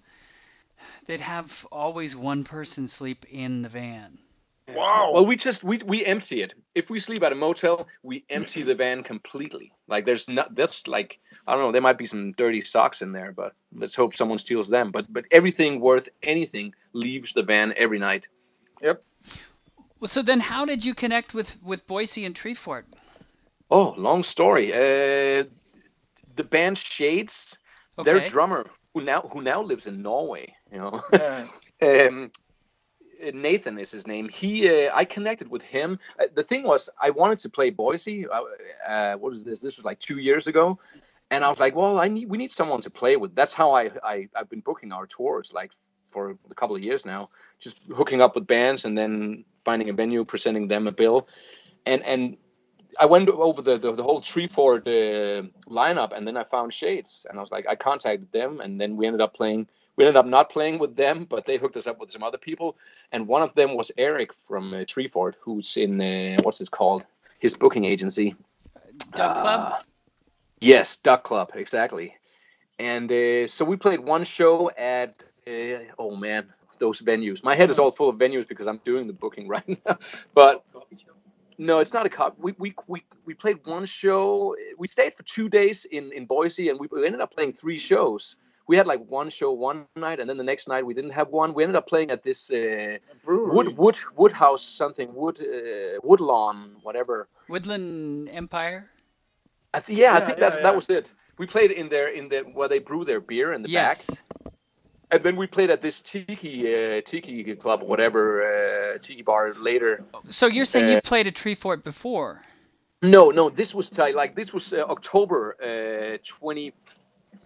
[1.06, 4.18] They'd have always one person sleep in the van.
[4.70, 5.12] wow.
[5.14, 6.54] Well, we just we we empty it.
[6.76, 9.74] If we sleep at a motel, we empty the van completely.
[9.88, 11.72] Like there's not that's like I don't know.
[11.74, 14.92] There might be some dirty socks in there, but let's hope someone steals them.
[14.92, 18.28] But but everything worth anything leaves the van every night.
[20.00, 22.84] Well, so then, how did you connect with with Boise and Treefort?
[23.70, 24.74] Oh, long story.
[24.74, 25.44] Uh,
[26.40, 27.58] the band Shades,
[28.04, 30.56] their drummer who now who now lives in Norway.
[30.72, 31.02] You know.
[31.14, 31.46] Yeah.
[32.08, 32.32] um,
[33.34, 34.30] Nathan is his name.
[34.30, 36.00] He, uh, I connected with him.
[36.18, 38.26] Uh, the thing was, I wanted to play Boise.
[38.26, 38.44] Uh,
[38.88, 39.60] uh, what is this?
[39.60, 40.80] This was like two years ago,
[41.30, 43.36] and I was like, well, I need we need someone to play with.
[43.36, 45.72] That's how I, I I've been booking our tours like
[46.08, 49.94] for a couple of years now, just hooking up with bands and then finding a
[49.94, 51.28] venue, presenting them a bill,
[51.86, 52.38] and and.
[53.00, 57.26] I went over the, the, the whole Treefort uh, lineup, and then I found Shades,
[57.30, 59.68] and I was like, I contacted them, and then we ended up playing
[60.00, 62.38] we ended up not playing with them, but they hooked us up with some other
[62.38, 62.78] people.
[63.12, 67.06] And one of them was Eric from uh, Treefort, who's in uh, what's it called?
[67.40, 68.34] His booking agency.
[69.14, 69.74] Duck Club.
[69.74, 69.80] Uh,
[70.62, 72.16] yes, Duck Club, exactly.
[72.80, 77.44] And uh, so we played one show at uh, oh man, those venues.
[77.44, 79.98] My head is all full of venues because I'm doing the booking right now.
[80.34, 80.64] But.
[81.60, 82.40] No, it's not a cop.
[82.40, 84.56] We, we we we played one show.
[84.78, 87.78] We stayed for two days in in Boise, and we, we ended up playing three
[87.78, 88.38] shows.
[88.66, 91.30] We had like one show one night, and then the next night we didn't have
[91.30, 91.54] one.
[91.54, 93.56] We ended up playing at this uh, Brewery.
[93.56, 97.28] wood wood woodhouse something wood uh, woodlawn whatever.
[97.50, 98.90] Woodland Empire.
[99.74, 100.64] I th- yeah, I think yeah, that yeah.
[100.64, 101.12] that was it.
[101.38, 104.24] We played in there in the where they brew their beer in the back, yes.
[105.12, 110.04] And then we played at this tiki uh, tiki club, whatever uh, tiki bar later.
[110.30, 112.42] So you're saying Uh, you played at Treefort before?
[113.02, 116.74] No, no, this was like this was uh, October uh, 20,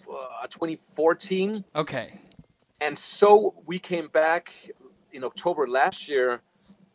[0.10, 2.14] uh, 2014, Okay.
[2.82, 4.52] and so we came back
[5.12, 6.42] in October last year,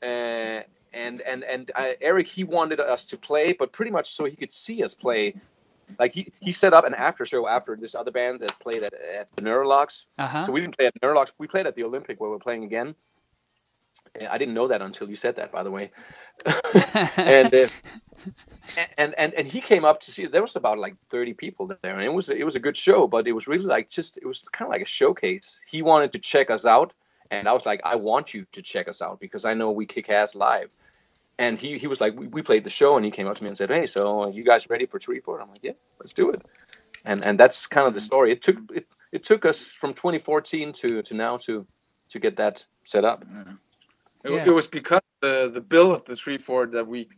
[0.02, 0.62] uh,
[0.92, 4.34] and and and uh, Eric he wanted us to play, but pretty much so he
[4.34, 5.34] could see us play.
[5.98, 8.92] Like he, he set up an after show after this other band that played at,
[8.94, 10.06] at the Neurolux.
[10.18, 10.44] Uh huh.
[10.44, 11.32] So we didn't play at Neurolux.
[11.38, 12.94] We played at the Olympic where we're playing again.
[14.28, 15.90] I didn't know that until you said that, by the way.
[17.16, 17.68] and, uh,
[18.98, 20.26] and and and he came up to see.
[20.26, 23.06] There was about like thirty people there, and it was it was a good show.
[23.06, 25.60] But it was really like just it was kind of like a showcase.
[25.66, 26.92] He wanted to check us out,
[27.30, 29.86] and I was like, I want you to check us out because I know we
[29.86, 30.70] kick ass live.
[31.38, 33.44] And he, he was like, we, we played the show, and he came up to
[33.44, 35.40] me and said, Hey, so are you guys ready for Treefort?
[35.40, 36.42] I'm like, Yeah, let's do it.
[37.04, 38.32] And and that's kind of the story.
[38.32, 41.66] It took it, it took us from 2014 to to now to
[42.10, 43.24] to get that set up.
[44.24, 44.44] It, Yeah.
[44.46, 47.08] it was because the the bill of the Treefort that we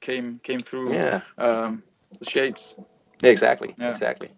[0.00, 1.82] came came through Yeah, um,
[2.18, 2.76] the shades.
[3.22, 3.90] exactly, Yeah.
[3.90, 4.30] exactly.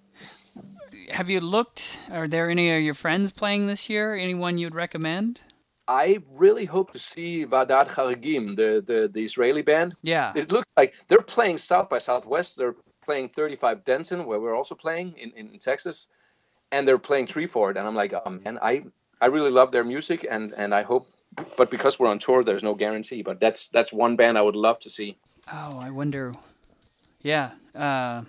[1.10, 1.98] Have you looked?
[2.10, 4.14] Are there any of your friends playing this year?
[4.14, 5.40] Anyone you'd recommend?
[5.88, 9.94] I really hope to see Vaadat Charigim, the, the the Israeli band.
[10.02, 10.32] Yeah.
[10.34, 12.56] It looks like they're playing South by Southwest.
[12.56, 16.08] They're playing 35 Denton, where we're also playing in, in Texas,
[16.70, 17.70] and they're playing Treefort.
[17.70, 18.84] And I'm like, oh man, I
[19.20, 21.08] I really love their music, and and I hope.
[21.56, 23.22] But because we're on tour, there's no guarantee.
[23.22, 25.18] But that's that's one band I would love to see.
[25.52, 26.32] Oh, I wonder.
[27.22, 27.50] Yeah.
[27.74, 28.22] Uh,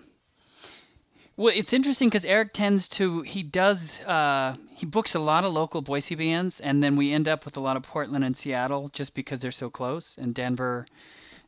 [1.35, 5.53] well, it's interesting because Eric tends to he does uh, he books a lot of
[5.53, 8.89] local Boise bands, and then we end up with a lot of Portland and Seattle
[8.89, 10.85] just because they're so close, and Denver,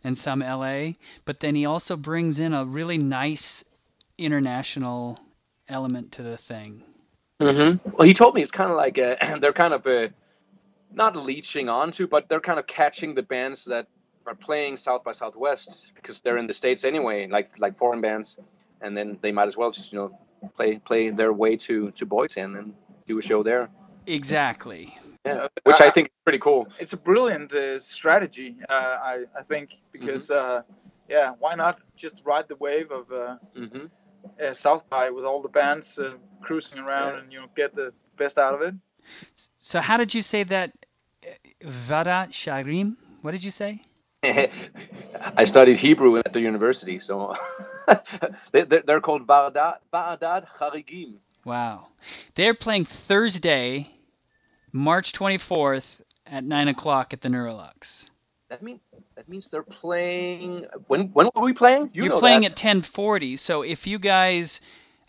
[0.04, 0.94] and some LA.
[1.26, 3.64] But then he also brings in a really nice
[4.18, 5.20] international
[5.68, 6.82] element to the thing.
[7.40, 7.90] Mm-hmm.
[7.92, 10.08] Well, he told me it's kind of like uh they're kind of uh,
[10.92, 13.88] not leeching onto, but they're kind of catching the bands that
[14.26, 18.40] are playing South by Southwest because they're in the states anyway, like like foreign bands,
[18.82, 20.18] and then they might as well just you know
[20.56, 22.74] play play their way to to Boise and then
[23.08, 23.70] do a show there.
[24.08, 24.94] Exactly.
[25.26, 26.68] Yeah, which I think is pretty cool.
[26.80, 30.62] It's a brilliant uh, strategy, uh, I I think, because uh,
[31.10, 33.86] yeah, why not just ride the wave of uh, hmm
[34.42, 37.20] uh, South by with all the bands uh, cruising around Yeah.
[37.20, 38.76] and you know get the best out of it.
[39.60, 40.72] So how did you say that?
[41.26, 41.30] uh,
[41.64, 42.96] Vada Sharim?
[43.22, 43.82] What did you say?
[45.38, 47.36] I studied Hebrew at the university, so
[48.52, 51.16] they, they're, they're called Ba'adad, Vaadat Charigim.
[51.46, 51.88] Wow.
[52.36, 53.90] They're playing Thursday,
[54.72, 58.10] March 24th at 9 o'clock at the Neurolux.
[58.50, 58.80] That mean
[59.16, 60.68] that means they're playing.
[60.88, 61.90] When when were we playing?
[61.94, 62.52] You You're know playing that.
[62.52, 64.62] at 1040, so if you guys,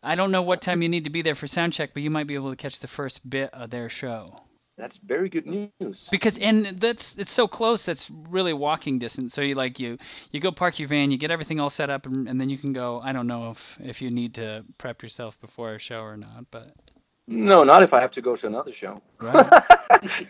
[0.03, 2.11] I don't know what time you need to be there for sound check, but you
[2.11, 4.41] might be able to catch the first bit of their show.
[4.77, 6.09] That's very good news.
[6.11, 9.33] Because and that's it's so close that's really walking distance.
[9.35, 9.99] So you like you
[10.33, 12.59] you go park your van, you get everything all set up, and, and then you
[12.59, 13.01] can go.
[13.03, 16.47] I don't know if if you need to prep yourself before a show or not,
[16.51, 16.73] but
[17.27, 19.01] No, not if I have to go to another show.
[19.21, 19.47] right.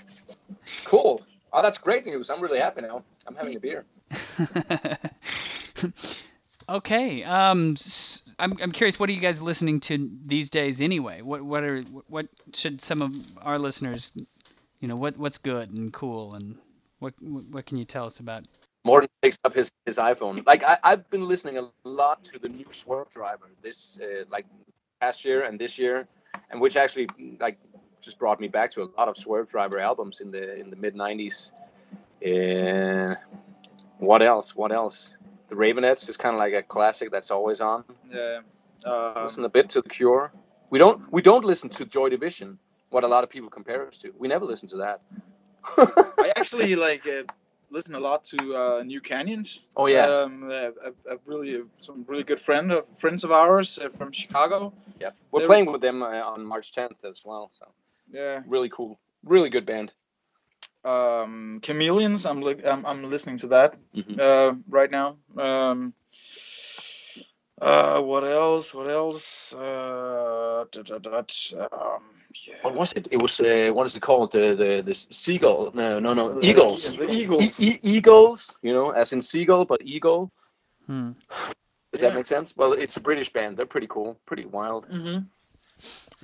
[0.84, 1.20] Cool.
[1.52, 2.30] Oh, that's great news.
[2.30, 3.02] I'm really happy now.
[3.26, 3.84] I'm having a beer.
[6.68, 7.22] okay.
[7.24, 8.98] Um, s- I'm I'm curious.
[8.98, 11.22] What are you guys listening to these days anyway?
[11.22, 14.12] What what are what should some of our listeners,
[14.80, 16.56] you know, what what's good and cool and
[16.98, 18.44] what what can you tell us about?
[18.84, 20.46] Morten takes up his, his iPhone.
[20.46, 24.46] Like I, I've been listening a lot to the new Swervedriver this uh, like
[25.00, 26.06] past year and this year,
[26.50, 27.08] and which actually
[27.40, 27.58] like
[28.00, 30.94] just brought me back to a lot of Swervedriver albums in the in the mid
[30.94, 31.50] '90s.
[32.24, 33.16] Uh,
[33.98, 34.54] what else?
[34.54, 35.14] What else?
[35.48, 37.84] The Raveonettes is kind of like a classic that's always on.
[38.10, 38.40] Yeah.
[38.84, 40.32] Um, Listen a bit to The Cure.
[40.70, 42.58] We don't we don't listen to Joy Division.
[42.96, 44.10] What a lot of people compare us to.
[44.18, 45.02] We never listen to that.
[46.18, 47.24] I actually like uh,
[47.68, 49.68] listen a lot to uh, New Canyons.
[49.76, 50.06] Oh, yeah.
[50.06, 50.70] Um, uh,
[51.10, 54.72] a, a really some really good friend of friends of ours uh, from Chicago.
[54.98, 57.50] Yeah, we're They- playing with them uh, on March 10th as well.
[57.52, 57.66] So
[58.10, 58.40] Yeah.
[58.46, 59.92] really cool, really good band.
[60.82, 62.24] Um, Chameleons.
[62.24, 64.18] I'm li- I'm, I'm listening to that Mhm.
[64.18, 65.16] uh, right now.
[65.36, 65.92] Um,
[67.60, 68.74] uh, what else?
[68.74, 69.52] What else?
[69.52, 72.02] Uh, da, da, da, um,
[72.46, 72.54] yeah.
[72.62, 73.08] What was it?
[73.10, 74.32] It was uh, what is it called?
[74.32, 75.70] The the the seagull?
[75.74, 76.38] No, no, no.
[76.42, 76.96] Eagulls.
[76.96, 77.60] The Eagulls.
[77.60, 78.58] E- e- Eagulls.
[78.62, 80.30] You know, as in seagull, but eagle.
[80.86, 81.12] Hmm.
[81.92, 82.10] Does Yeah.
[82.10, 82.54] that make sense?
[82.56, 83.56] Well, it's a British band.
[83.56, 84.84] They're pretty cool, pretty wild.
[84.86, 85.18] hmm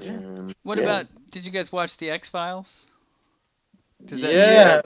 [0.06, 0.84] Um, What yeah.
[0.84, 1.06] about?
[1.30, 2.86] Did you guys watch the X Files?
[4.04, 4.80] Does that Yeah.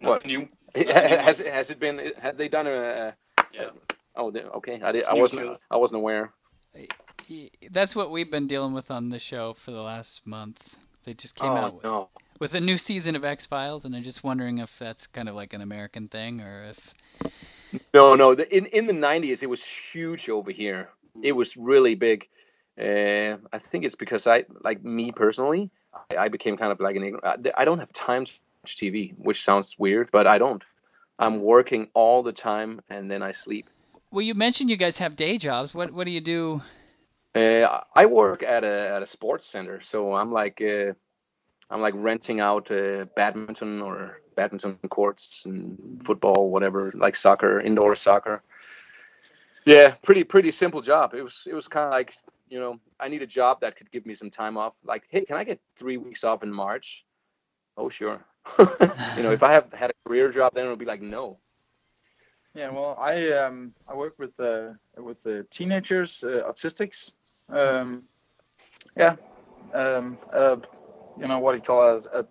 [0.00, 0.24] What?
[0.24, 0.48] New.
[0.74, 2.12] has it- has it been?
[2.18, 2.72] Have they done a?
[2.72, 3.14] a
[3.52, 3.70] Yeah.
[4.16, 4.80] Oh, okay.
[4.82, 5.58] I did, I wasn't.
[5.70, 6.32] I wasn't aware.
[7.70, 10.74] That's what we've been dealing with on the show for the last month.
[11.04, 12.08] They just came out oh with, no.
[12.38, 15.34] with a new season of X Files, and I'm just wondering if that's kind of
[15.34, 16.94] like an American thing or if.
[17.94, 18.32] No, no.
[18.32, 20.90] In in the nineties, it was huge over here.
[21.20, 22.28] It was really big.
[22.78, 25.70] Uh, I think it's because I, like me personally,
[26.10, 27.18] I, I became kind of like an.
[27.56, 28.32] I don't have time to
[28.62, 30.62] watch TV, which sounds weird, but I don't.
[31.18, 33.68] I'm working all the time, and then I sleep.
[34.12, 35.72] Well, you mentioned you guys have day jobs.
[35.72, 36.60] What what do you do?
[37.34, 40.92] Uh, I work at a at a sports center, so I'm like uh,
[41.70, 47.94] I'm like renting out uh, badminton or badminton courts and football, whatever, like soccer, indoor
[47.94, 48.42] soccer.
[49.64, 51.14] Yeah, pretty pretty simple job.
[51.14, 52.12] It was it was kind of like
[52.50, 54.74] you know I need a job that could give me some time off.
[54.84, 57.06] Like, hey, can I get three weeks off in March?
[57.78, 58.26] Oh, sure.
[58.58, 61.38] you know, if I have had a career job, then it would be like no.
[62.54, 67.12] Yeah, well, I um I work with uh with uh, teenagers, uh, autistics.
[67.48, 68.02] Um,
[68.96, 69.16] yeah,
[69.74, 70.56] um, uh,
[71.18, 72.06] you know what do you call it?
[72.12, 72.26] A,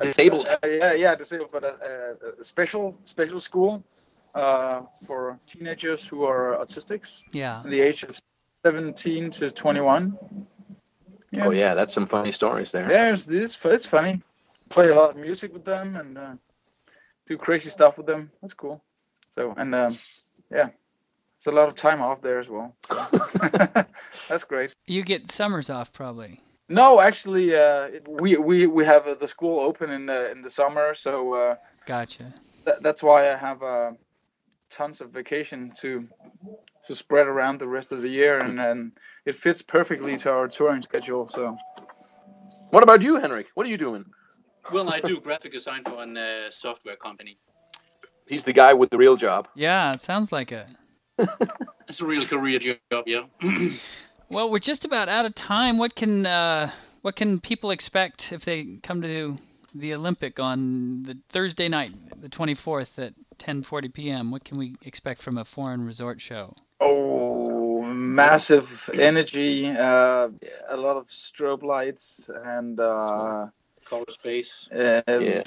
[0.00, 0.48] a, Disabled.
[0.48, 1.74] uh, yeah, yeah, disabled, but a,
[2.36, 3.82] a, a special special school.
[4.34, 7.62] uh, for teenagers who are autistics Yeah.
[7.64, 8.18] in the age of
[8.66, 10.18] 17 to 21.
[11.30, 11.46] Yeah.
[11.46, 12.90] Oh yeah, that's some funny stories there.
[12.90, 14.20] Yeah, it's, it's, it's funny.
[14.68, 16.34] Play a lot of music with them and uh,
[17.26, 18.30] do crazy stuff with them.
[18.40, 18.82] That's cool.
[19.34, 19.98] So and um,
[20.50, 20.68] yeah,
[21.38, 22.74] it's a lot of time off there as well.
[24.28, 24.72] That's great.
[24.86, 26.40] You get summers off probably.
[26.68, 30.50] No, actually, uh, we we we have uh, the school open in the in the
[30.50, 32.32] summer, so uh, Gotcha.
[32.64, 33.92] th- that's why I have uh,
[34.70, 36.08] tons of vacation to
[36.86, 38.92] to spread around the rest of the year, and, and
[39.26, 41.28] it fits perfectly to our touring schedule.
[41.28, 41.56] So
[42.70, 43.48] What about you, Henrik?
[43.54, 44.04] What are you doing?
[44.72, 47.38] Well, I do graphic design for a uh, software company.
[48.26, 49.48] He's the guy with the real job.
[49.54, 50.66] Yeah, it sounds like it.
[51.86, 53.24] It's a real career job, yeah.
[54.30, 55.76] Well, we're just about out of time.
[55.76, 56.70] What can uh,
[57.02, 59.36] what can people expect if they come to
[59.74, 64.30] the Olympic on the Thursday night, the 24th at 10:40 p.m.?
[64.30, 66.56] What can we expect from a foreign resort show?
[66.80, 70.28] oh, massive energy, uh,
[70.68, 73.46] a lot of strobe lights, and uh,
[73.84, 74.68] Color space.
[74.72, 75.42] uh, Yeah.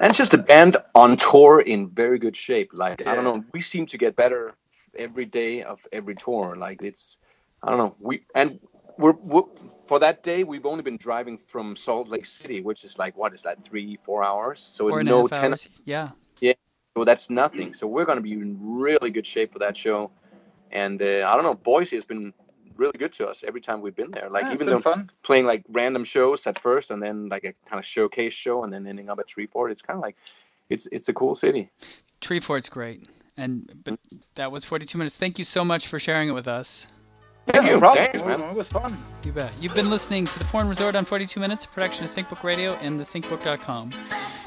[0.00, 2.70] And just a band on tour in very good shape.
[2.72, 4.54] Like I don't know, we seem to get better
[4.96, 6.56] every day of every tour.
[6.56, 7.18] Like it's,
[7.62, 8.58] I don't know, we and
[8.98, 9.42] we're, we're
[9.88, 13.34] for that day we've only been driving from Salt Lake City, which is like what
[13.34, 14.60] is that, three four hours?
[14.60, 15.50] So Four and no half ten.
[15.52, 15.68] hours.
[15.84, 16.10] Yeah.
[16.96, 17.72] So that's nothing.
[17.72, 20.10] So we're gonna be in really good shape for that show.
[20.70, 22.32] And uh, I don't know, Boise has been
[22.76, 24.28] really good to us every time we've been there.
[24.30, 25.10] Like yeah, even though fun.
[25.22, 28.72] playing like random shows at first and then like a kind of showcase show and
[28.72, 29.70] then ending up at Treefort.
[29.70, 30.16] It's kind of like
[30.68, 31.70] it's it's a cool city.
[32.20, 33.08] Treefort's great.
[33.36, 33.98] And but
[34.34, 35.16] that was 42 minutes.
[35.16, 36.86] Thank you so much for sharing it with us.
[37.46, 37.74] Thank yeah, you.
[37.74, 38.06] no problem.
[38.06, 38.40] Thanks, man.
[38.50, 38.96] It was fun.
[39.24, 39.52] You bet.
[39.60, 42.74] You've been listening to the Foreign Resort on 42 Minutes, a production of SyncBook Radio
[42.74, 43.92] and thesyncbook.com.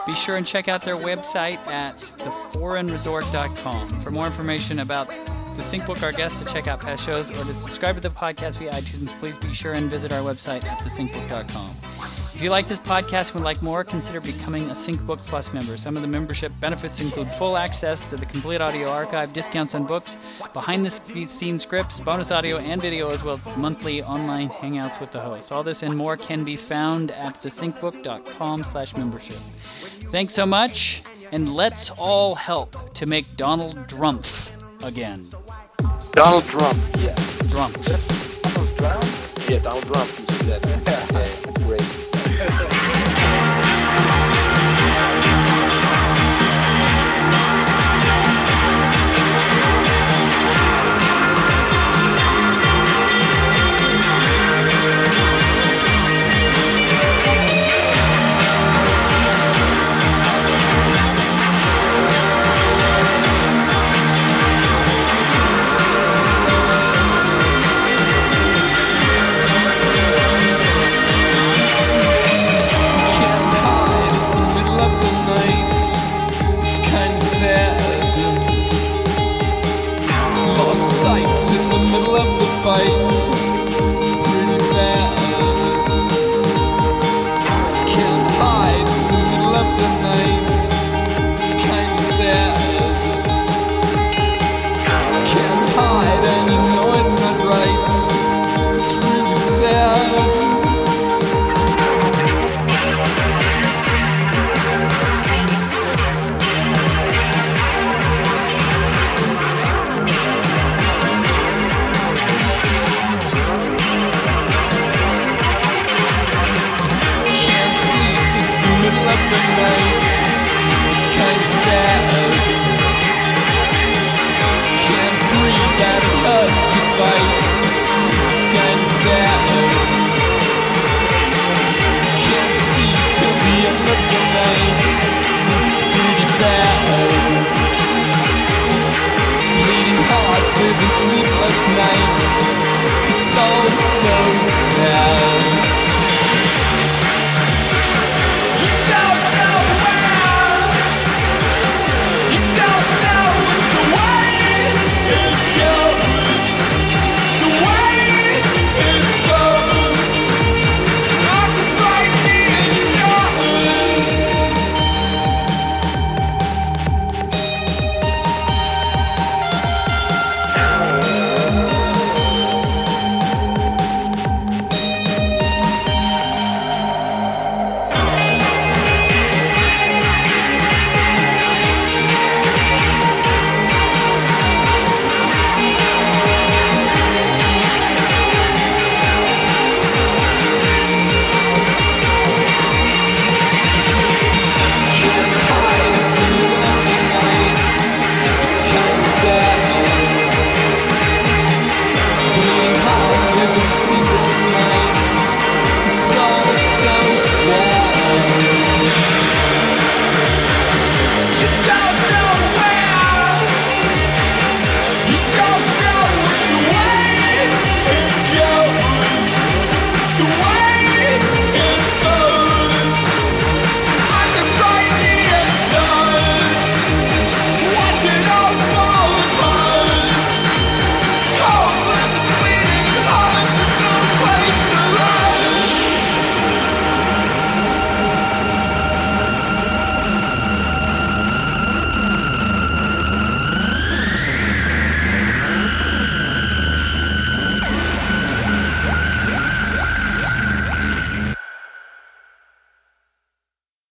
[0.06, 5.10] Be sure and check out their website at theforeignresort.com for more information about
[5.56, 8.58] the SyncBook, our guests, to check out past shows, or to subscribe to the podcast
[8.58, 9.08] via iTunes.
[9.20, 11.76] Please be sure and visit our website at thesyncbook.com.
[12.36, 15.78] If you like this podcast and would like more, consider becoming a SyncBook Plus member.
[15.78, 19.86] Some of the membership benefits include full access to the complete audio archive, discounts on
[19.86, 20.18] books,
[20.54, 25.12] behind the scenes scripts, bonus audio and video, as well as monthly online hangouts with
[25.12, 25.54] the host.
[25.54, 29.38] All this and more can be found at thesyncbook.com slash membership.
[30.12, 34.52] Thanks so much, and let's all help to make Donald Drumpf
[34.84, 35.26] again.
[36.12, 36.78] Donald Trump.
[37.00, 37.16] Yeah.
[37.50, 37.78] Trump.
[39.50, 40.10] Yeah, Donald Trump.
[40.18, 40.62] You see that?
[41.14, 42.72] Yeah, great.